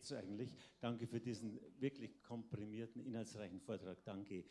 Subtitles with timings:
[0.00, 0.56] geht's eigentlich?
[0.80, 4.02] Danke für diesen wirklich komprimierten, inhaltsreichen Vortrag.
[4.02, 4.44] Danke.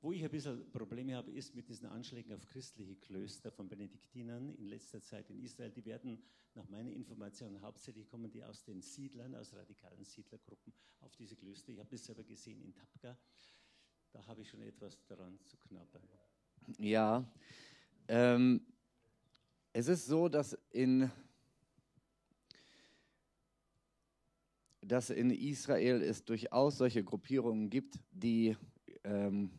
[0.00, 4.50] Wo ich ein bisschen Probleme habe, ist mit diesen Anschlägen auf christliche Klöster von Benediktinern
[4.56, 5.70] in letzter Zeit in Israel.
[5.70, 6.20] Die werden
[6.54, 11.70] nach meiner Information hauptsächlich kommen die aus den Siedlern, aus radikalen Siedlergruppen auf diese Klöster.
[11.70, 13.16] Ich habe das selber gesehen in Tapka.
[14.10, 16.02] Da habe ich schon etwas daran zu knabbern.
[16.78, 17.24] Ja,
[18.08, 18.66] ähm,
[19.72, 21.10] es ist so, dass in,
[24.88, 28.56] dass in Israel es durchaus solche Gruppierungen gibt, die
[29.04, 29.50] ähm,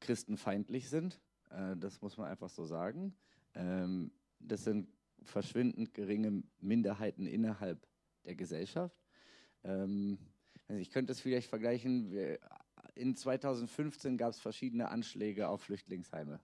[0.00, 1.20] christenfeindlich sind.
[1.50, 3.14] Äh, das muss man einfach so sagen.
[3.54, 4.88] Ähm, das sind
[5.22, 7.86] verschwindend geringe Minderheiten innerhalb
[8.24, 8.96] der Gesellschaft.
[9.62, 10.18] Ähm,
[10.68, 12.10] ich könnte es vielleicht vergleichen.
[12.10, 12.38] Wir,
[12.94, 16.40] in 2015 gab es verschiedene Anschläge auf Flüchtlingsheime.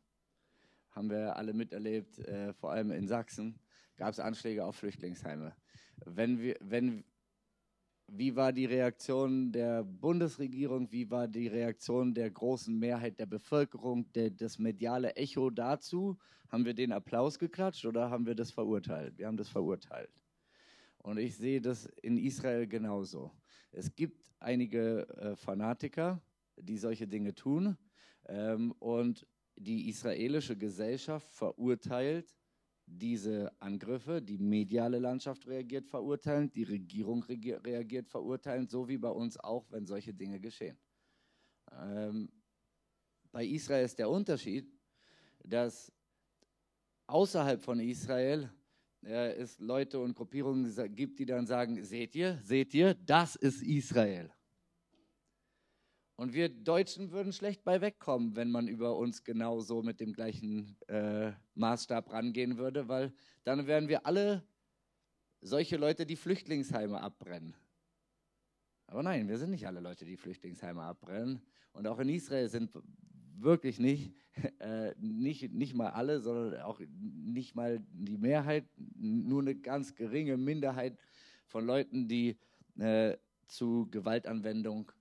[0.90, 3.58] Haben wir alle miterlebt, äh, vor allem in Sachsen
[3.96, 5.54] gab es Anschläge auf Flüchtlingsheime.
[6.04, 7.04] Wenn wir, wenn,
[8.12, 10.90] wie war die Reaktion der Bundesregierung?
[10.90, 14.10] Wie war die Reaktion der großen Mehrheit der Bevölkerung?
[14.12, 16.18] Der, das mediale Echo dazu?
[16.48, 19.16] Haben wir den Applaus geklatscht oder haben wir das verurteilt?
[19.16, 20.10] Wir haben das verurteilt.
[20.98, 23.30] Und ich sehe das in Israel genauso.
[23.70, 26.20] Es gibt einige äh, Fanatiker,
[26.56, 27.76] die solche Dinge tun.
[28.26, 32.34] Ähm, und die israelische Gesellschaft verurteilt
[32.92, 39.38] diese Angriffe, die mediale Landschaft reagiert verurteilend, die Regierung reagiert verurteilend, so wie bei uns
[39.38, 40.76] auch, wenn solche Dinge geschehen.
[41.72, 42.30] Ähm,
[43.32, 44.68] bei Israel ist der Unterschied,
[45.44, 45.92] dass
[47.06, 48.50] außerhalb von Israel
[49.04, 53.62] äh, es Leute und Gruppierungen gibt, die dann sagen, seht ihr, seht ihr, das ist
[53.62, 54.32] Israel.
[56.20, 60.76] Und wir Deutschen würden schlecht bei wegkommen, wenn man über uns genauso mit dem gleichen
[60.86, 64.46] äh, Maßstab rangehen würde, weil dann wären wir alle
[65.40, 67.56] solche Leute, die Flüchtlingsheime abbrennen.
[68.86, 71.40] Aber nein, wir sind nicht alle Leute, die Flüchtlingsheime abbrennen.
[71.72, 72.70] Und auch in Israel sind
[73.38, 74.12] wirklich nicht,
[74.58, 80.36] äh, nicht, nicht mal alle, sondern auch nicht mal die Mehrheit, nur eine ganz geringe
[80.36, 80.98] Minderheit
[81.46, 82.36] von Leuten, die
[82.78, 83.16] äh,
[83.46, 84.92] zu Gewaltanwendung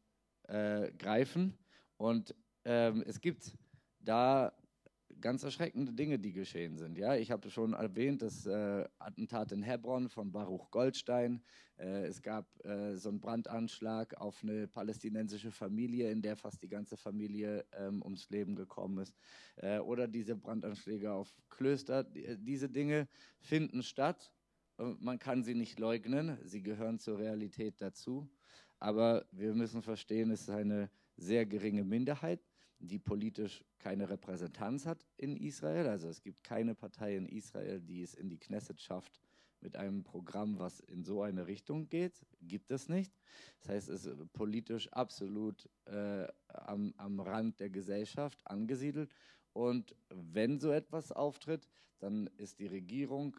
[0.50, 1.58] äh, greifen.
[1.98, 3.58] Und ähm, es gibt
[4.00, 4.54] da
[5.22, 6.98] ganz erschreckende Dinge, die geschehen sind.
[6.98, 11.42] Ja, ich habe schon erwähnt, das äh, Attentat in Hebron von Baruch Goldstein.
[11.78, 16.70] Äh, es gab äh, so einen Brandanschlag auf eine palästinensische Familie, in der fast die
[16.70, 19.16] ganze Familie ähm, ums Leben gekommen ist.
[19.58, 22.04] Äh, oder diese Brandanschläge auf Klöster.
[22.04, 23.08] Die, diese Dinge
[23.40, 24.34] finden statt.
[24.78, 26.38] Man kann sie nicht leugnen.
[26.46, 28.30] Sie gehören zur Realität dazu.
[28.80, 32.42] Aber wir müssen verstehen, es ist eine sehr geringe Minderheit,
[32.80, 35.88] die politisch keine Repräsentanz hat in Israel.
[35.88, 39.20] Also es gibt keine Partei in Israel, die es in die Knesset schafft
[39.62, 42.26] mit einem Programm, was in so eine Richtung geht.
[42.42, 43.14] Gibt es nicht.
[43.60, 49.14] Das heißt, es ist politisch absolut äh, am, am Rand der Gesellschaft angesiedelt.
[49.54, 51.68] Und wenn so etwas auftritt,
[52.00, 53.36] dann ist die Regierung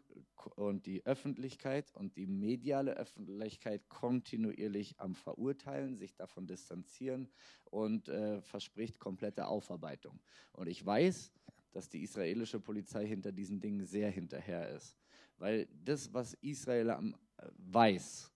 [0.56, 7.28] und die Öffentlichkeit und die mediale Öffentlichkeit kontinuierlich am Verurteilen, sich davon distanzieren
[7.64, 10.20] und äh, verspricht komplette Aufarbeitung.
[10.52, 11.32] Und ich weiß,
[11.72, 14.96] dass die israelische Polizei hinter diesen Dingen sehr hinterher ist.
[15.38, 18.30] Weil das, was Israel am, äh, weiß,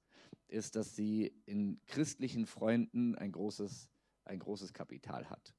[0.48, 3.90] ist, dass sie in christlichen Freunden ein großes,
[4.24, 5.54] ein großes Kapital hat.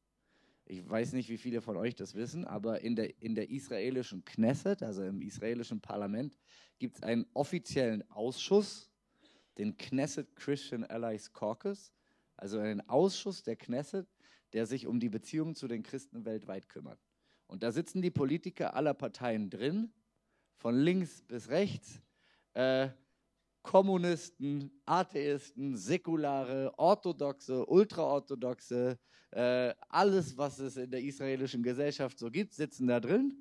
[0.68, 4.26] Ich weiß nicht, wie viele von euch das wissen, aber in der, in der israelischen
[4.26, 6.38] Knesset, also im israelischen Parlament,
[6.80, 8.90] gibt es einen offiziellen Ausschuss,
[9.58, 11.92] den Knesset Christian Allies Caucus,
[12.36, 14.08] also einen Ausschuss der Knesset,
[14.54, 17.00] der sich um die Beziehungen zu den Christen weltweit kümmert.
[17.48, 19.94] Und da sitzen die Politiker aller Parteien drin,
[20.58, 22.02] von links bis rechts.
[22.54, 22.90] Äh,
[23.66, 29.00] Kommunisten, Atheisten, Säkulare, Orthodoxe, Ultraorthodoxe,
[29.32, 33.36] äh, alles, was es in der israelischen Gesellschaft so gibt, sitzen da drin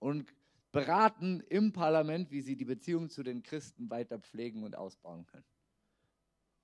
[0.00, 0.34] und
[0.70, 5.46] beraten im Parlament, wie sie die Beziehung zu den Christen weiter pflegen und ausbauen können.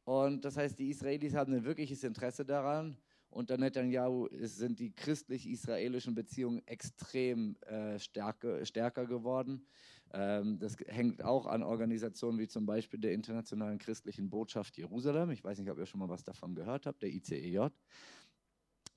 [0.04, 2.98] Und das heißt, die Israelis haben ein wirkliches Interesse daran.
[3.30, 9.64] Unter Netanyahu sind die christlich-israelischen Beziehungen extrem äh, stärker, stärker geworden.
[10.12, 15.30] Ähm, das hängt auch an Organisationen wie zum Beispiel der Internationalen Christlichen Botschaft Jerusalem.
[15.30, 17.68] Ich weiß nicht, ob ihr schon mal was davon gehört habt, der ICEJ.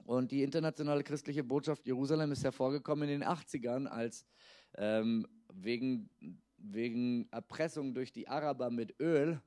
[0.06, 4.25] Und die Internationale Christliche Botschaft Jerusalem ist hervorgekommen in den 80ern, als
[4.75, 6.10] ähm, wegen,
[6.57, 9.42] wegen Erpressung durch die Araber mit Öl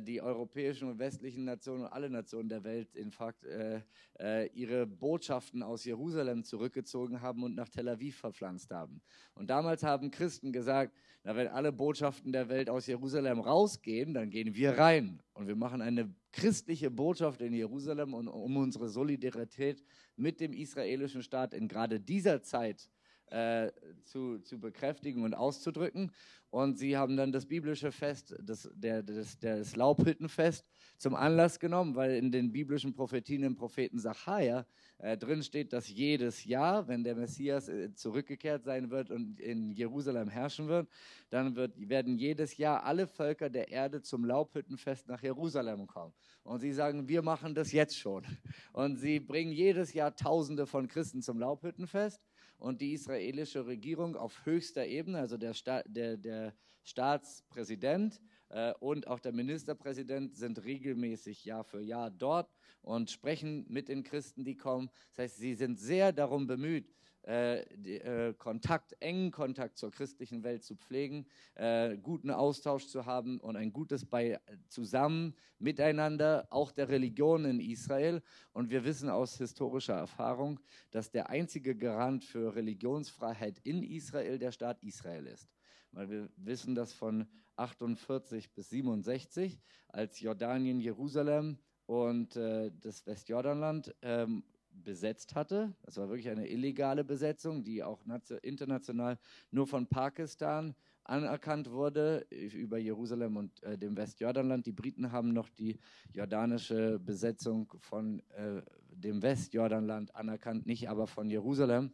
[0.00, 3.80] die europäischen und westlichen Nationen und alle Nationen der Welt in Fakt äh,
[4.18, 9.00] äh, ihre Botschaften aus Jerusalem zurückgezogen haben und nach Tel Aviv verpflanzt haben.
[9.34, 14.30] Und damals haben Christen gesagt, na, wenn alle Botschaften der Welt aus Jerusalem rausgehen, dann
[14.30, 19.84] gehen wir rein und wir machen eine christliche Botschaft in Jerusalem, und, um unsere Solidarität
[20.16, 22.90] mit dem israelischen Staat in gerade dieser Zeit
[23.30, 23.72] äh,
[24.04, 26.12] zu, zu bekräftigen und auszudrücken.
[26.50, 30.64] Und sie haben dann das biblische Fest, das, der, das, das Laubhüttenfest,
[30.96, 34.66] zum Anlass genommen, weil in den biblischen Prophetien im Propheten Sacharja
[34.98, 39.70] äh, drin steht, dass jedes Jahr, wenn der Messias äh, zurückgekehrt sein wird und in
[39.70, 40.88] Jerusalem herrschen wird,
[41.30, 46.14] dann wird, werden jedes Jahr alle Völker der Erde zum Laubhüttenfest nach Jerusalem kommen.
[46.42, 48.24] Und sie sagen, wir machen das jetzt schon.
[48.72, 52.20] Und sie bringen jedes Jahr Tausende von Christen zum Laubhüttenfest
[52.58, 59.06] und die israelische Regierung auf höchster Ebene, also der, Sta der, der Staatspräsident äh, und
[59.06, 62.50] auch der Ministerpräsident sind regelmäßig Jahr für Jahr dort
[62.82, 64.90] und sprechen mit den Christen, die kommen.
[65.14, 66.94] Das heißt, sie sind sehr darum bemüht,
[67.28, 71.26] äh, äh, Kontakt, engen Kontakt zur christlichen Welt zu pflegen,
[71.56, 77.60] äh, guten Austausch zu haben und ein gutes bei zusammen miteinander, auch der Religion in
[77.60, 78.22] Israel.
[78.54, 80.58] Und wir wissen aus historischer Erfahrung,
[80.90, 85.50] dass der einzige Garant für Religionsfreiheit in Israel der Staat Israel ist.
[85.92, 93.94] Weil wir wissen, dass von 48 bis 67, als Jordanien, Jerusalem und äh, das Westjordanland
[94.00, 94.44] ähm,
[94.84, 95.74] besetzt hatte.
[95.82, 98.00] Das war wirklich eine illegale Besetzung, die auch
[98.42, 99.18] international
[99.50, 104.66] nur von Pakistan anerkannt wurde über Jerusalem und äh, dem Westjordanland.
[104.66, 105.78] Die Briten haben noch die
[106.12, 111.92] jordanische Besetzung von äh, dem Westjordanland anerkannt, nicht aber von Jerusalem.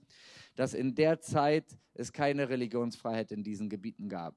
[0.57, 4.37] Dass in der Zeit es keine Religionsfreiheit in diesen Gebieten gab.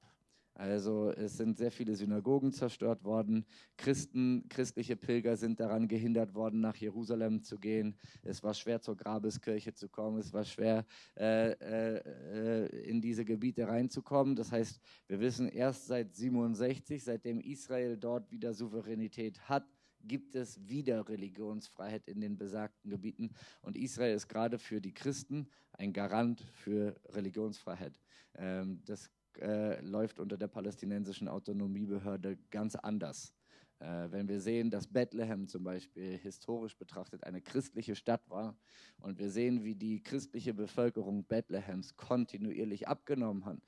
[0.58, 3.46] Also es sind sehr viele Synagogen zerstört worden.
[3.76, 7.96] Christen, christliche Pilger sind daran gehindert worden, nach Jerusalem zu gehen.
[8.24, 10.18] Es war schwer zur Grabeskirche zu kommen.
[10.18, 10.84] Es war schwer
[11.16, 14.34] äh, äh, in diese Gebiete reinzukommen.
[14.34, 19.64] Das heißt, wir wissen erst seit 67, seitdem Israel dort wieder Souveränität hat,
[20.02, 23.30] gibt es wieder Religionsfreiheit in den besagten Gebieten.
[23.62, 28.00] Und Israel ist gerade für die Christen ein Garant für Religionsfreiheit.
[28.34, 29.08] Ähm, das
[29.40, 33.32] äh, läuft unter der palästinensischen Autonomiebehörde ganz anders.
[33.80, 38.56] Äh, wenn wir sehen, dass Bethlehem zum Beispiel historisch betrachtet eine christliche Stadt war
[38.98, 43.58] und wir sehen, wie die christliche Bevölkerung Bethlehems kontinuierlich abgenommen hat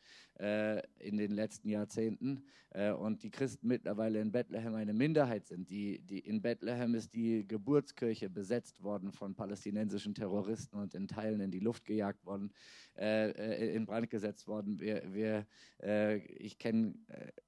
[0.41, 5.71] äh, in den letzten Jahrzehnten äh, und die Christen mittlerweile in Bethlehem eine Minderheit sind.
[5.71, 11.41] Die, die, in Bethlehem ist die Geburtskirche besetzt worden von palästinensischen Terroristen und in Teilen
[11.41, 12.53] in die Luft gejagt worden,
[12.97, 14.81] äh, äh, in Brand gesetzt worden.
[14.81, 15.47] Wir, wir,
[15.81, 16.95] äh, ich kenne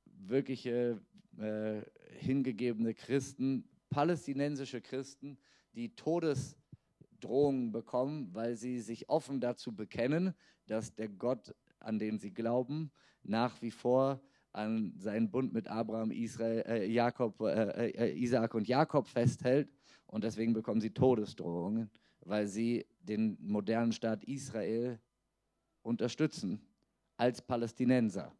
[0.04, 1.00] wirkliche
[2.18, 5.38] hingegebene Christen, palästinensische Christen,
[5.74, 10.34] die Todesdrohungen bekommen, weil sie sich offen dazu bekennen,
[10.66, 12.90] dass der Gott, an den sie glauben,
[13.22, 14.20] nach wie vor
[14.52, 19.70] an seinen Bund mit Abraham, Israel, äh, Jakob, äh, äh, Isaak und Jakob festhält.
[20.06, 25.00] Und deswegen bekommen sie Todesdrohungen, weil sie den modernen Staat Israel
[25.82, 26.60] unterstützen
[27.16, 28.32] als Palästinenser.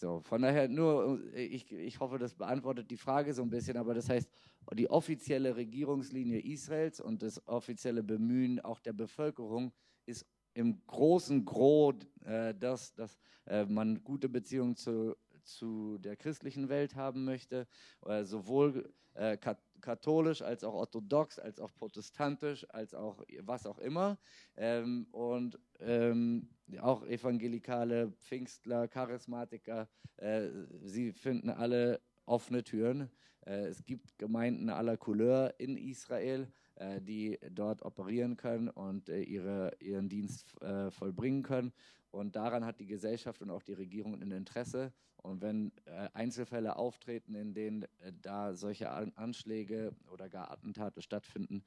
[0.00, 3.92] So, von daher nur, ich, ich hoffe, das beantwortet die Frage so ein bisschen, aber
[3.92, 4.30] das heißt,
[4.72, 9.74] die offizielle Regierungslinie Israels und das offizielle Bemühen auch der Bevölkerung
[10.06, 10.24] ist
[10.54, 16.96] im großen Gros, äh, dass, dass äh, man gute Beziehungen zu, zu der christlichen Welt
[16.96, 17.66] haben möchte,
[18.06, 19.36] äh, sowohl äh,
[19.82, 24.18] katholisch als auch orthodox, als auch protestantisch, als auch was auch immer.
[24.56, 26.48] Ähm, und ähm,
[26.78, 30.48] auch evangelikale Pfingstler, Charismatiker, äh,
[30.82, 33.10] sie finden alle offene Türen.
[33.46, 36.46] Äh, es gibt Gemeinden aller Couleur in Israel,
[36.76, 41.72] äh, die dort operieren können und äh, ihre, ihren Dienst äh, vollbringen können.
[42.10, 44.92] Und daran hat die Gesellschaft und auch die Regierung ein Interesse.
[45.16, 47.86] Und wenn äh, Einzelfälle auftreten, in denen
[48.22, 51.62] da solche An Anschläge oder gar Attentate stattfinden,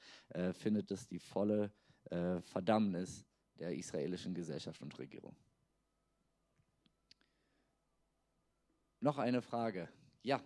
[0.53, 1.71] findet es die volle
[2.41, 3.25] Verdammnis
[3.59, 5.35] der israelischen Gesellschaft und Regierung.
[8.99, 9.89] Noch eine Frage.
[10.21, 10.41] Ja.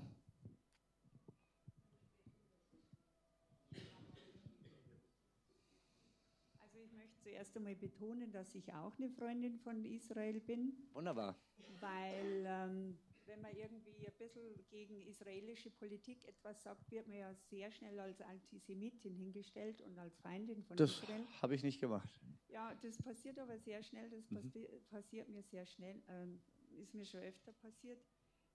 [6.60, 10.74] Also ich möchte zuerst einmal betonen, dass ich auch eine Freundin von Israel bin.
[10.94, 11.36] Wunderbar.
[11.80, 17.34] Weil ähm, wenn man irgendwie ein bisschen gegen israelische Politik etwas sagt, wird man ja
[17.34, 21.26] sehr schnell als Antisemitin hingestellt und als Feindin von das Israel.
[21.26, 22.10] Das habe ich nicht gemacht.
[22.50, 24.10] Ja, das passiert aber sehr schnell.
[24.10, 24.36] Das mhm.
[24.36, 26.02] passi passiert mir sehr schnell.
[26.08, 26.42] Ähm,
[26.82, 28.04] ist mir schon öfter passiert.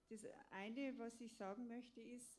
[0.09, 2.39] Das eine, was ich sagen möchte, ist,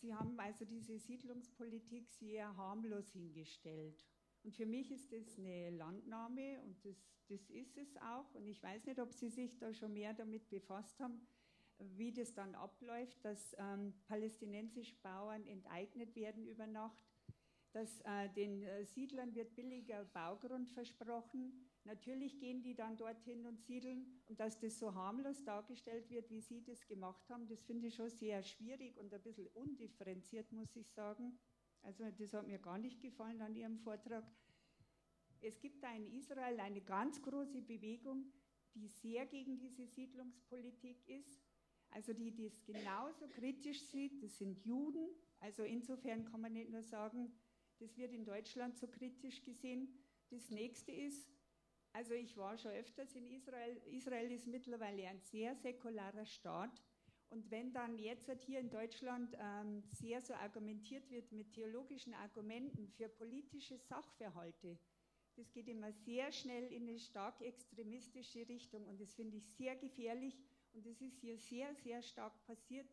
[0.00, 4.04] Sie haben also diese Siedlungspolitik sehr harmlos hingestellt.
[4.44, 6.96] Und für mich ist das eine Landnahme und das,
[7.28, 8.34] das ist es auch.
[8.34, 11.26] Und ich weiß nicht, ob Sie sich da schon mehr damit befasst haben,
[11.78, 17.04] wie das dann abläuft, dass ähm, palästinensische Bauern enteignet werden über Nacht,
[17.72, 21.70] dass äh, den äh, Siedlern wird billiger Baugrund versprochen.
[21.84, 26.40] Natürlich gehen die dann dorthin und siedeln und dass das so harmlos dargestellt wird, wie
[26.40, 30.76] Sie das gemacht haben, das finde ich schon sehr schwierig und ein bisschen undifferenziert, muss
[30.76, 31.38] ich sagen.
[31.84, 34.24] Also das hat mir gar nicht gefallen an Ihrem Vortrag.
[35.40, 38.32] Es gibt da in Israel eine ganz große Bewegung,
[38.74, 41.44] die sehr gegen diese Siedlungspolitik ist,
[41.90, 45.08] also die das genauso kritisch sieht, das sind Juden.
[45.40, 47.32] Also insofern kann man nicht nur sagen,
[47.78, 49.88] das wird in Deutschland so kritisch gesehen.
[50.30, 51.28] Das nächste ist,
[51.92, 53.76] also ich war schon öfters in Israel.
[53.92, 56.82] Israel ist mittlerweile ein sehr säkularer Staat.
[57.30, 62.88] Und wenn dann jetzt hier in Deutschland ähm, sehr so argumentiert wird mit theologischen Argumenten
[62.88, 64.78] für politische Sachverhalte,
[65.36, 69.74] das geht immer sehr schnell in eine stark extremistische Richtung und das finde ich sehr
[69.74, 70.38] gefährlich
[70.72, 72.86] und das ist hier sehr, sehr stark passiert.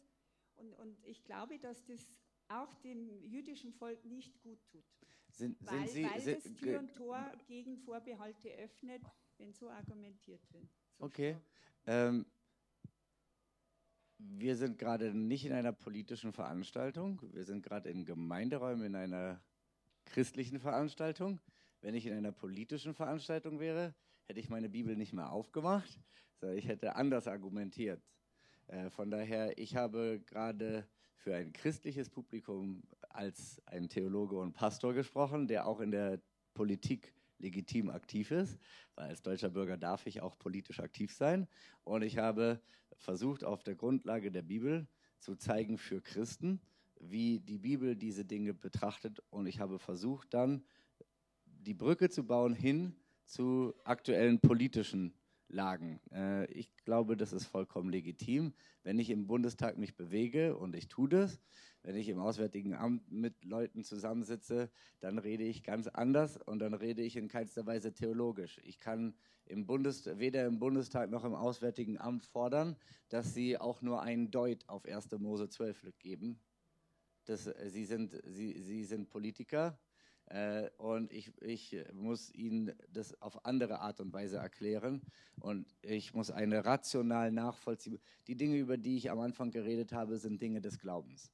[0.55, 2.07] Und, und ich glaube, dass das
[2.47, 4.83] auch dem jüdischen Volk nicht gut tut.
[5.29, 9.01] Sind, weil, sind Sie, weil sind, das Tür und Tor gegen Vorbehalte öffnet,
[9.38, 10.67] wenn so argumentiert wird.
[10.97, 11.38] So okay.
[11.85, 12.25] Ähm,
[14.29, 17.21] wir sind gerade nicht in einer politischen Veranstaltung.
[17.33, 19.41] Wir sind gerade in Gemeinderäumen in einer
[20.05, 21.39] christlichen Veranstaltung.
[21.81, 25.99] Wenn ich in einer politischen Veranstaltung wäre, hätte ich meine Bibel nicht mehr aufgemacht,
[26.39, 28.01] sondern ich hätte anders argumentiert.
[28.67, 34.93] Äh, von daher, ich habe gerade für ein christliches Publikum als ein Theologe und Pastor
[34.93, 36.21] gesprochen, der auch in der
[36.53, 38.59] Politik legitim aktiv ist,
[38.95, 41.47] weil als deutscher Bürger darf ich auch politisch aktiv sein.
[41.83, 42.61] Und ich habe
[43.01, 44.88] versucht, auf der Grundlage der Bibel
[45.20, 46.62] zu zeigen für Christen,
[47.00, 49.22] wie die Bibel diese Dinge betrachtet.
[49.29, 50.63] Und ich habe versucht, dann
[51.46, 55.13] die Brücke zu bauen hin zu aktuellen politischen
[55.48, 56.00] Lagen.
[56.12, 58.53] Äh, ich glaube, das ist vollkommen legitim.
[58.84, 61.39] Wenn ich im Bundestag mich bewege und ich tue das,
[61.84, 66.74] wenn ich im Auswärtigen Amt mit Leuten zusammensitze, dann rede ich ganz anders und dann
[66.74, 68.60] rede ich in keinster Weise theologisch.
[68.63, 69.15] Ich kann
[69.51, 72.75] im Bundes, weder im Bundestag noch im Auswärtigen Amt fordern,
[73.10, 75.12] dass sie auch nur einen Deut auf 1.
[75.20, 76.39] Mose 12 geben.
[77.25, 79.77] Das, äh, sie, sind, sie, sie sind Politiker
[80.25, 85.01] äh, und ich, ich muss ihnen das auf andere Art und Weise erklären.
[85.39, 88.00] Und ich muss eine rational nachvollziehen.
[88.27, 91.29] Die Dinge, über die ich am Anfang geredet habe, sind Dinge des Glaubens.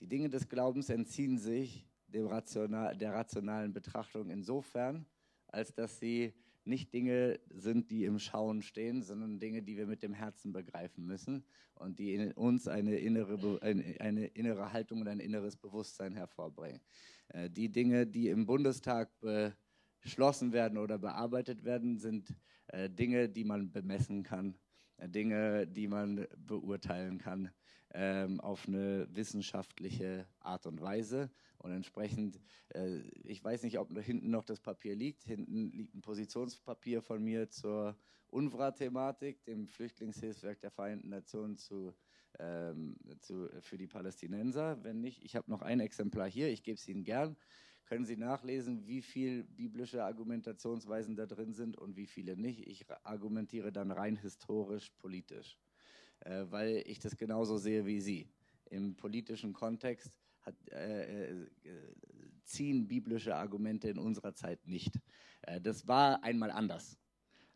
[0.00, 5.06] Die Dinge des Glaubens entziehen sich rational, der rationalen Betrachtung insofern,
[5.46, 6.34] als dass sie
[6.70, 11.04] nicht Dinge sind, die im Schauen stehen, sondern Dinge, die wir mit dem Herzen begreifen
[11.04, 16.80] müssen und die in uns eine innere, eine innere Haltung und ein inneres Bewusstsein hervorbringen.
[17.28, 19.10] Äh, die Dinge, die im Bundestag
[20.00, 22.34] beschlossen werden oder bearbeitet werden, sind
[22.68, 24.56] äh, Dinge, die man bemessen kann,
[24.96, 27.50] äh, Dinge, die man beurteilen kann
[27.92, 31.30] ähm, auf eine wissenschaftliche Art und Weise.
[31.58, 32.40] Und entsprechend,
[33.24, 35.24] ich weiß nicht, ob hinten noch das Papier liegt.
[35.24, 41.94] Hinten liegt ein Positionspapier von mir zur UNRWA-Thematik, dem Flüchtlingshilfswerk der Vereinten Nationen zu
[42.38, 44.82] ähm, zu, für die Palästinenser.
[44.84, 47.36] Wenn nicht, ich habe noch ein Exemplar hier, ich gebe es Ihnen gern.
[47.86, 52.66] Können Sie nachlesen, wie viele biblische Argumentationsweisen da drin sind und wie viele nicht.
[52.68, 55.58] Ich argumentiere dann rein historisch, politisch,
[56.20, 58.28] äh, weil ich das genauso sehe wie Sie.
[58.66, 61.46] Im politischen Kontext hat, äh, äh,
[62.44, 64.98] ziehen biblische Argumente in unserer Zeit nicht.
[65.42, 67.00] Äh, das war einmal anders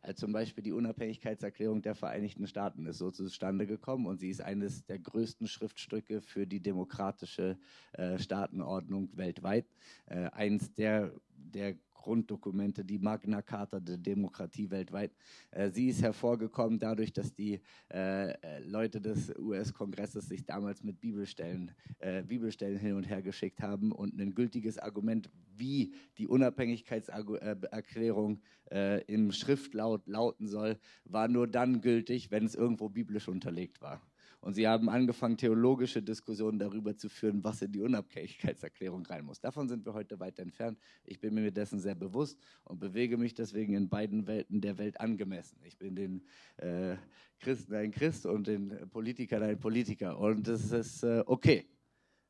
[0.04, 4.42] als zum Beispiel die Unabhängigkeitserklärung der Vereinigten Staaten ist so zustande gekommen und sie ist
[4.42, 7.58] eines der größten Schriftstücke für die demokratische
[7.92, 9.66] äh, Staatenordnung weltweit.
[10.06, 15.16] Äh, eins der, der Grunddokumente, die Magna Carta der Demokratie weltweit.
[15.50, 21.70] Äh, sie ist hervorgekommen dadurch, dass die äh, Leute des US-Kongresses sich damals mit Bibelstellen,
[22.00, 29.02] äh, Bibelstellen hin und her geschickt haben und ein gültiges Argument, wie die Unabhängigkeitserklärung äh,
[29.04, 34.02] im Schriftlaut lauten soll, war nur dann gültig, wenn es irgendwo biblisch unterlegt war.
[34.44, 39.40] Und sie haben angefangen, theologische Diskussionen darüber zu führen, was in die Unabhängigkeitserklärung rein muss.
[39.40, 40.78] Davon sind wir heute weit entfernt.
[41.06, 45.00] Ich bin mir dessen sehr bewusst und bewege mich deswegen in beiden Welten der Welt
[45.00, 45.58] angemessen.
[45.64, 46.26] Ich bin den
[46.58, 46.96] äh,
[47.38, 50.18] Christen ein Christ und den Politikern ein Politiker.
[50.18, 51.66] Und das ist äh, okay.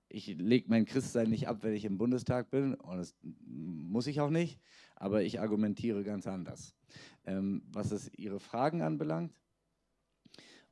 [0.09, 4.21] Ich lege mein Christsein nicht ab, wenn ich im Bundestag bin, und das muss ich
[4.21, 4.61] auch nicht,
[4.95, 6.77] aber ich argumentiere ganz anders.
[7.25, 9.33] Ähm, was es Ihre Fragen anbelangt,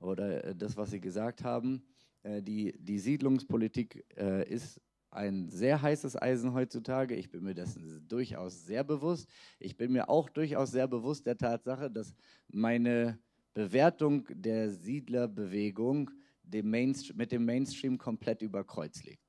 [0.03, 1.83] oder äh, das, was Sie gesagt haben.
[2.23, 4.81] Äh, die, die Siedlungspolitik äh, ist
[5.11, 7.15] ein sehr heißes Eisen heutzutage.
[7.15, 9.29] Ich bin mir dessen durchaus sehr bewusst.
[9.59, 12.15] Ich bin mir auch durchaus sehr bewusst der Tatsache, dass
[12.49, 13.19] meine
[13.53, 16.11] Bewertung der Siedlerbewegung
[16.43, 19.23] dem mit dem Mainstream komplett über Kreuz liegt.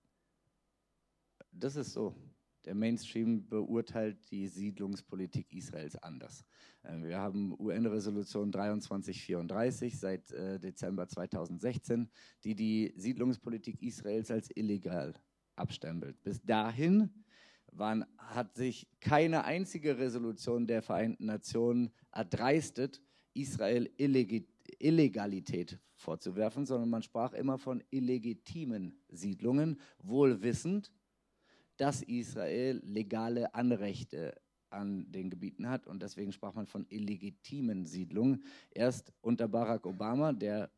[1.51, 2.15] Das ist so.
[2.65, 6.45] Der Mainstream beurteilt die Siedlungspolitik Israels anders.
[6.85, 12.09] Ähm, wir haben UN-Resolution 2334 seit äh, Dezember 2016,
[12.43, 15.13] die die Siedlungspolitik Israels als illegal
[15.55, 16.21] abstempelt.
[16.23, 17.09] Bis dahin
[17.71, 23.01] waren, hat sich keine einzige Resolution der Vereinten Nationen erdreistet,
[23.33, 30.91] Israel Illegalität vorzuwerfen, sondern man sprach immer von illegitimen Siedlungen, wohl wissend,
[31.77, 34.35] dass Israel legale Anrechte
[34.69, 38.43] an den Gebieten hat und deswegen sprach man von illegitimen Siedlungen.
[38.71, 40.69] Erst unter Barack Obama, der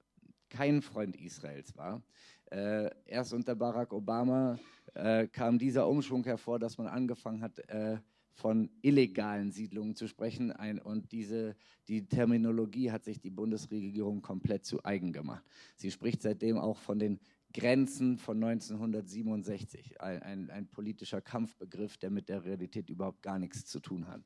[0.49, 2.03] kein Freund Israels war,
[2.51, 4.59] äh, erst unter Barack Obama
[4.93, 7.97] äh, kam dieser Umschwung hervor, dass man angefangen hat, äh,
[8.35, 10.51] von illegalen Siedlungen zu sprechen.
[10.51, 11.55] Ein, und diese,
[11.87, 15.43] die Terminologie hat sich die Bundesregierung komplett zu eigen gemacht.
[15.75, 17.19] Sie spricht seitdem auch von den
[17.55, 23.65] Grenzen von 1967, ein, ein, ein, politischer Kampfbegriff, der mit der Realität überhaupt gar nichts
[23.65, 24.21] zu tun hat.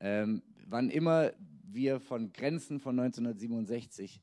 [0.00, 1.32] Ähm, wann immer
[1.64, 4.22] wir von Grenzen von 1967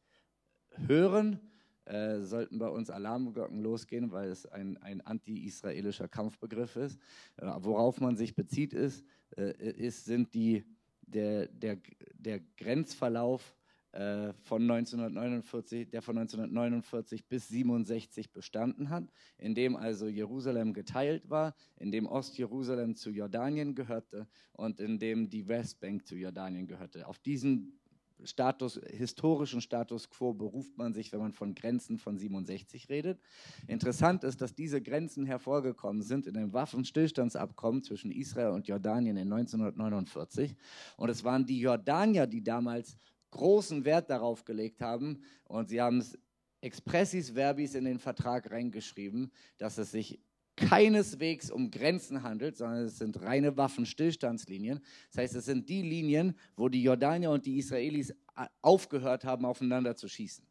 [0.88, 1.40] hören,
[1.86, 7.00] äh, sollten bei uns Alarmglocken losgehen, weil es ein, ein anti-israelischer Kampfbegriff ist.
[7.38, 9.06] Äh, worauf man sich bezieht, ist,
[9.38, 10.66] äh, ist sind die,
[11.02, 11.78] der, der,
[12.16, 13.56] der Grenzverlauf
[13.92, 19.06] äh, von 1949, der von 1949 bis 67 bestanden hat,
[19.38, 25.30] in dem also Jerusalem geteilt war, in dem Ostjerusalem zu Jordanien gehörte und in dem
[25.30, 27.08] die Westbank zu Jordanien gehörte.
[27.08, 27.80] Auf diesen
[28.24, 33.20] Status, historischen Status quo beruft man sich, wenn man von Grenzen von 67 redet.
[33.68, 39.32] Interessant ist, dass diese Grenzen hervorgekommen sind in dem Waffenstillstandsabkommen zwischen Israel und Jordanien in
[39.32, 40.56] 1949.
[40.98, 42.98] Und es waren die Jordanier, die damals
[43.32, 46.18] großen Wert darauf gelegt haben und sie haben es
[46.62, 50.20] expressis verbis in den Vertrag reingeschrieben, dass es sich
[50.56, 54.82] keineswegs um Grenzen handelt, sondern es sind reine Waffenstillstandslinien.
[55.12, 58.14] Das heißt, es sind die Linien, wo die Jordanier und die Israelis
[58.62, 60.46] aufgehört haben, aufeinander zu schießen.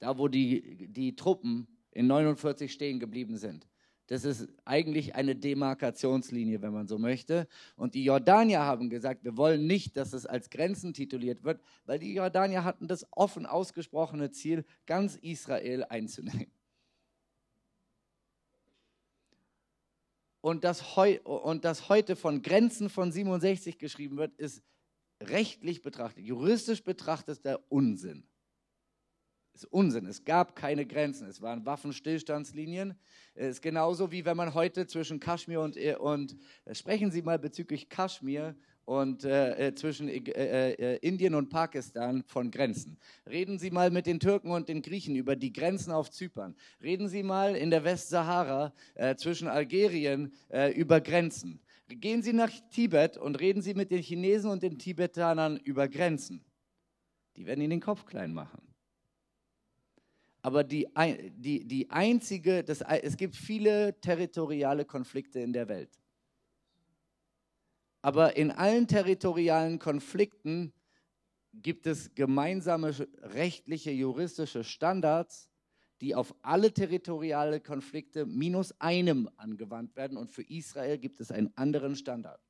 [0.00, 3.66] Da, wo die, die Truppen in 49 stehen geblieben sind.
[4.08, 7.48] Das ist eigentlich eine Demarkationslinie, wenn man so möchte.
[7.74, 11.98] Und die Jordanier haben gesagt, wir wollen nicht, dass es als Grenzen tituliert wird, weil
[11.98, 16.52] die Jordanier hatten das offen ausgesprochene Ziel, ganz Israel einzunehmen.
[20.40, 24.62] Und dass, und dass heute von Grenzen von 67 geschrieben wird, ist
[25.20, 28.22] rechtlich betrachtet, juristisch betrachtet der Unsinn
[29.56, 30.06] ist Unsinn.
[30.06, 31.28] Es gab keine Grenzen.
[31.28, 32.94] Es waren Waffenstillstandslinien.
[33.34, 37.22] Es ist genauso wie wenn man heute zwischen Kaschmir und, äh, und äh, sprechen Sie
[37.22, 42.98] mal bezüglich Kaschmir und äh, äh zwischen äh, äh, Indien und Pakistan von Grenzen.
[43.28, 46.54] Reden Sie mal mit den Türken und den Griechen über die Grenzen auf Zypern.
[46.82, 48.72] Reden Sie mal in der Westsahara
[49.16, 50.32] zwischen Algerien
[50.74, 51.60] über Grenzen.
[51.88, 56.44] Gehen Sie nach Tibet und reden Sie mit den Chinesen und den Tibetanern über Grenzen.
[57.36, 58.65] Die werden Ihnen den Kopf klein machen
[60.46, 60.86] aber die,
[61.38, 66.00] die, die einzige, das, es gibt viele territoriale Konflikte in der Welt.
[68.00, 70.72] Aber in allen territorialen Konflikten
[71.52, 75.50] gibt es gemeinsame rechtliche, juristische Standards,
[76.00, 80.16] die auf alle territoriale Konflikte minus einem angewandt werden.
[80.16, 82.40] Und für Israel gibt es einen anderen Standard.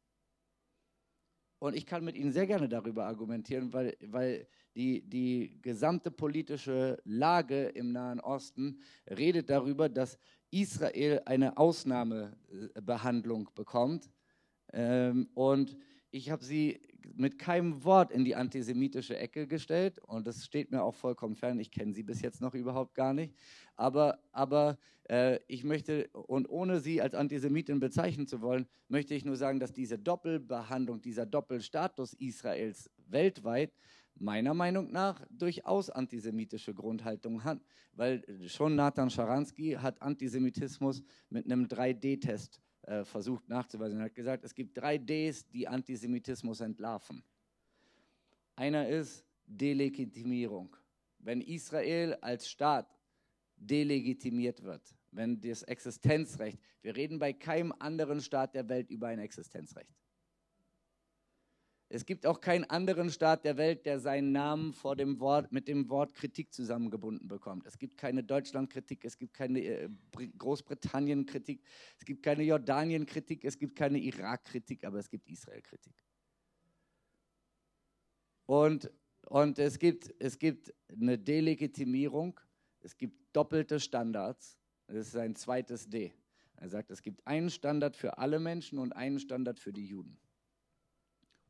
[1.60, 6.98] Und ich kann mit Ihnen sehr gerne darüber argumentieren, weil, weil die, die gesamte politische
[7.04, 10.18] Lage im Nahen Osten redet darüber, dass
[10.50, 14.10] Israel eine Ausnahmebehandlung bekommt.
[14.72, 15.76] Ähm, und
[16.10, 16.80] ich habe sie
[17.14, 21.58] mit keinem Wort in die antisemitische Ecke gestellt und das steht mir auch vollkommen fern.
[21.58, 23.34] Ich kenne sie bis jetzt noch überhaupt gar nicht.
[23.76, 29.24] Aber, aber äh, ich möchte, und ohne sie als Antisemitin bezeichnen zu wollen, möchte ich
[29.24, 33.72] nur sagen, dass diese Doppelbehandlung, dieser Doppelstatus Israels weltweit
[34.18, 37.60] meiner Meinung nach durchaus antisemitische Grundhaltung hat,
[37.92, 43.98] weil schon Nathan Scharansky hat Antisemitismus mit einem 3D-Test äh, versucht nachzuweisen.
[43.98, 47.22] Er hat gesagt, es gibt drei Ds, die Antisemitismus entlarven.
[48.54, 50.76] Einer ist Delegitimierung.
[51.18, 52.96] Wenn Israel als Staat
[53.56, 59.18] delegitimiert wird, wenn das Existenzrecht, wir reden bei keinem anderen Staat der Welt über ein
[59.18, 59.90] Existenzrecht.
[61.88, 65.68] Es gibt auch keinen anderen Staat der Welt, der seinen Namen vor dem Wort, mit
[65.68, 67.64] dem Wort Kritik zusammengebunden bekommt.
[67.64, 69.88] Es gibt keine Deutschland-Kritik, es gibt keine äh,
[70.36, 71.62] Großbritannien-Kritik,
[71.98, 75.94] es gibt keine Jordanien-Kritik, es gibt keine Irak-Kritik, aber es gibt Israel-Kritik.
[78.46, 78.90] Und,
[79.26, 82.40] und es, gibt, es gibt eine Delegitimierung,
[82.80, 84.58] es gibt doppelte Standards.
[84.88, 86.12] Das ist ein zweites D.
[86.56, 90.18] Er sagt, es gibt einen Standard für alle Menschen und einen Standard für die Juden.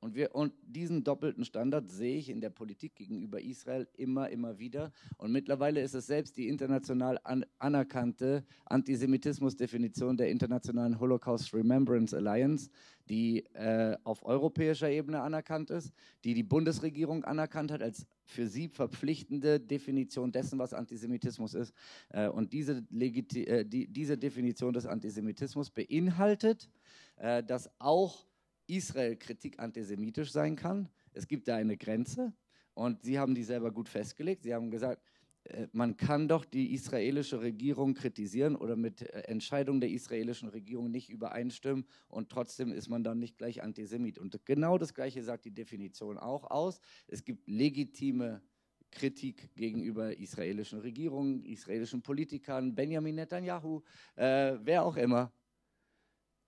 [0.01, 4.59] Und, wir, und diesen doppelten Standard sehe ich in der Politik gegenüber Israel immer, immer
[4.59, 4.93] wieder.
[5.17, 12.71] Und mittlerweile ist es selbst die international an, anerkannte Antisemitismusdefinition der Internationalen Holocaust Remembrance Alliance,
[13.09, 15.93] die äh, auf europäischer Ebene anerkannt ist,
[16.25, 21.73] die die Bundesregierung anerkannt hat als für sie verpflichtende Definition dessen, was Antisemitismus ist.
[22.11, 26.69] Äh, und diese, Legiti äh, die, diese Definition des Antisemitismus beinhaltet,
[27.17, 28.27] äh, dass auch
[28.67, 30.89] Israel Kritik antisemitisch sein kann.
[31.13, 32.33] Es gibt da eine Grenze
[32.75, 34.43] und sie haben die selber gut festgelegt.
[34.43, 35.03] Sie haben gesagt,
[35.45, 40.91] äh, man kann doch die israelische Regierung kritisieren oder mit äh, Entscheidungen der israelischen Regierung
[40.91, 44.19] nicht übereinstimmen und trotzdem ist man dann nicht gleich Antisemit.
[44.19, 46.81] Und genau das Gleiche sagt die Definition auch aus.
[47.07, 48.43] Es gibt legitime
[48.91, 53.83] Kritik gegenüber israelischen Regierungen, israelischen Politikern, Benjamin Netanyahu,
[54.17, 55.33] äh, wer auch immer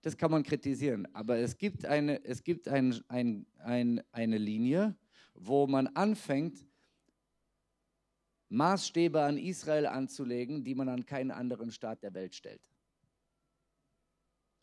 [0.03, 1.07] das kann man kritisieren.
[1.15, 4.97] Aber es gibt eine, es gibt ein, ein, ein, eine Linie,
[5.35, 6.65] wo man anfängt,
[8.51, 12.63] Maßstäbe an Israel anzulegen, die man an keinen anderen Staat der Welt stellt.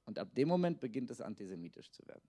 [0.05, 2.27] Und ab dem Moment beginnt es antisemitisch zu werden.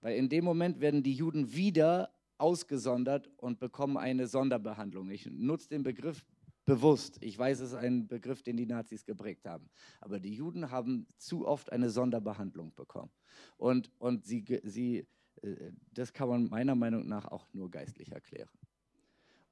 [0.00, 5.10] Weil in dem Moment werden die Juden wieder ausgesondert und bekommen eine Sonderbehandlung.
[5.10, 6.24] Ich nutze den Begriff
[6.64, 7.18] bewusst.
[7.20, 9.68] Ich weiß, es ist ein Begriff, den die Nazis geprägt haben.
[10.00, 13.10] Aber die Juden haben zu oft eine Sonderbehandlung bekommen.
[13.56, 15.06] Und, und sie, sie,
[15.42, 18.50] äh, das kann man meiner Meinung nach auch nur geistlich erklären.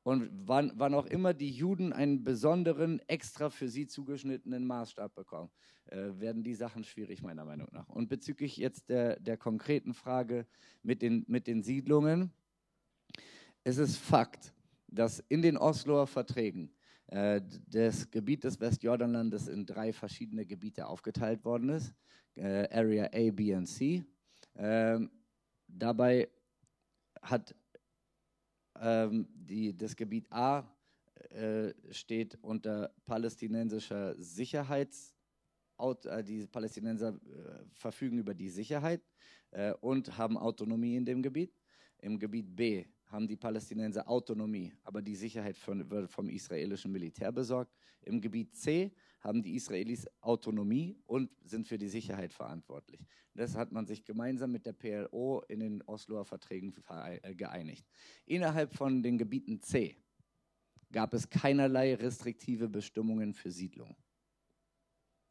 [0.02, 5.50] Und wann, wann auch immer die Juden einen besonderen, extra für sie zugeschnittenen Maßstab bekommen,
[5.86, 7.88] äh, werden die Sachen schwierig, meiner Meinung nach.
[7.88, 10.46] Und bezüglich jetzt der, der konkreten Frage
[10.82, 12.32] mit den, mit den Siedlungen,
[13.62, 14.54] es ist Fakt,
[14.86, 16.72] dass in den Osloer Verträgen
[17.10, 21.92] äh, das Gebiet des Westjordanlandes in drei verschiedene Gebiete aufgeteilt worden ist,
[22.36, 24.04] äh, Area A, B und C.
[24.54, 25.10] Ähm,
[25.66, 26.28] dabei
[27.20, 27.52] hat
[28.78, 30.64] ähm, die, das Gebiet A
[31.30, 35.16] äh, steht unter palästinensischer Sicherheits
[35.78, 39.02] äh, die Palästinenser äh, verfügen über die Sicherheit
[39.80, 41.52] und haben Autonomie in dem Gebiet.
[41.98, 47.32] Im Gebiet B haben die Palästinenser Autonomie, aber die Sicherheit von, wird vom israelischen Militär
[47.32, 47.74] besorgt.
[48.02, 53.04] Im Gebiet C haben die Israelis Autonomie und sind für die Sicherheit verantwortlich.
[53.34, 57.86] Das hat man sich gemeinsam mit der PLO in den Osloer Verträgen äh, geeinigt.
[58.26, 59.96] Innerhalb von den Gebieten C
[60.92, 63.96] gab es keinerlei restriktive Bestimmungen für Siedlung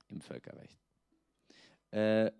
[0.09, 0.79] im Völkerrecht.
[1.91, 2.31] Äh,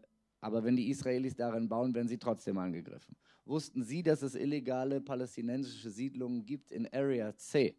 [0.41, 3.15] aber wenn die Israelis darin bauen, werden sie trotzdem angegriffen.
[3.45, 7.75] Wussten Sie, dass es illegale palästinensische Siedlungen gibt in Area C,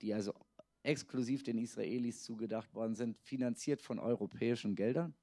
[0.00, 0.32] die also
[0.82, 5.14] exklusiv den Israelis zugedacht worden sind, finanziert von europäischen Geldern?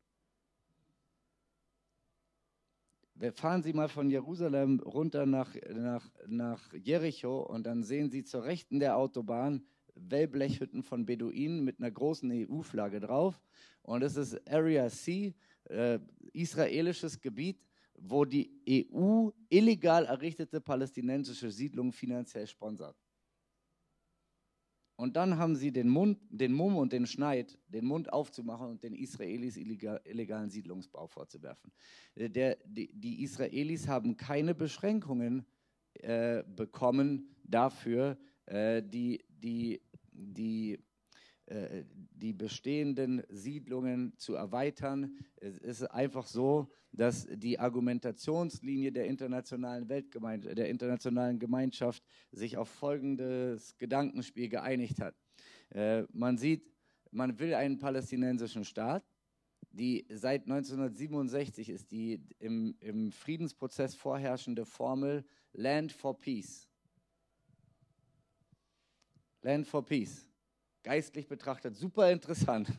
[3.33, 8.45] Fahren Sie mal von Jerusalem runter nach, nach, nach Jericho und dann sehen Sie zur
[8.45, 9.65] Rechten der Autobahn
[9.95, 13.41] Wellblechhütten von Beduinen mit einer großen EU-Flagge drauf.
[13.81, 15.35] Und es ist Area C,
[15.69, 15.99] äh,
[16.33, 17.63] israelisches Gebiet,
[17.97, 22.95] wo die EU illegal errichtete palästinensische Siedlungen finanziell sponsert.
[24.99, 28.83] Und dann haben sie den Mund, den Mumm und den Schneid, den Mund aufzumachen und
[28.83, 31.71] den Israelis illegal, illegalen Siedlungsbau vorzuwerfen.
[32.15, 35.45] Äh, der, die, die, Israelis haben keine Beschränkungen
[35.93, 40.83] äh, bekommen dafür, äh, die, die, die
[41.49, 45.17] die bestehenden Siedlungen zu erweitern.
[45.37, 52.69] Es ist einfach so, dass die Argumentationslinie der internationalen Weltgemeinschaft, der internationalen Gemeinschaft sich auf
[52.69, 55.15] folgendes Gedankenspiel geeinigt hat.
[55.69, 56.71] Äh, man sieht,
[57.11, 59.03] man will einen palästinensischen Staat.
[59.71, 66.67] Die seit 1967 ist die im, im Friedensprozess vorherrschende Formel Land for Peace.
[69.41, 70.28] Land for Peace
[70.83, 72.69] geistlich betrachtet super interessant.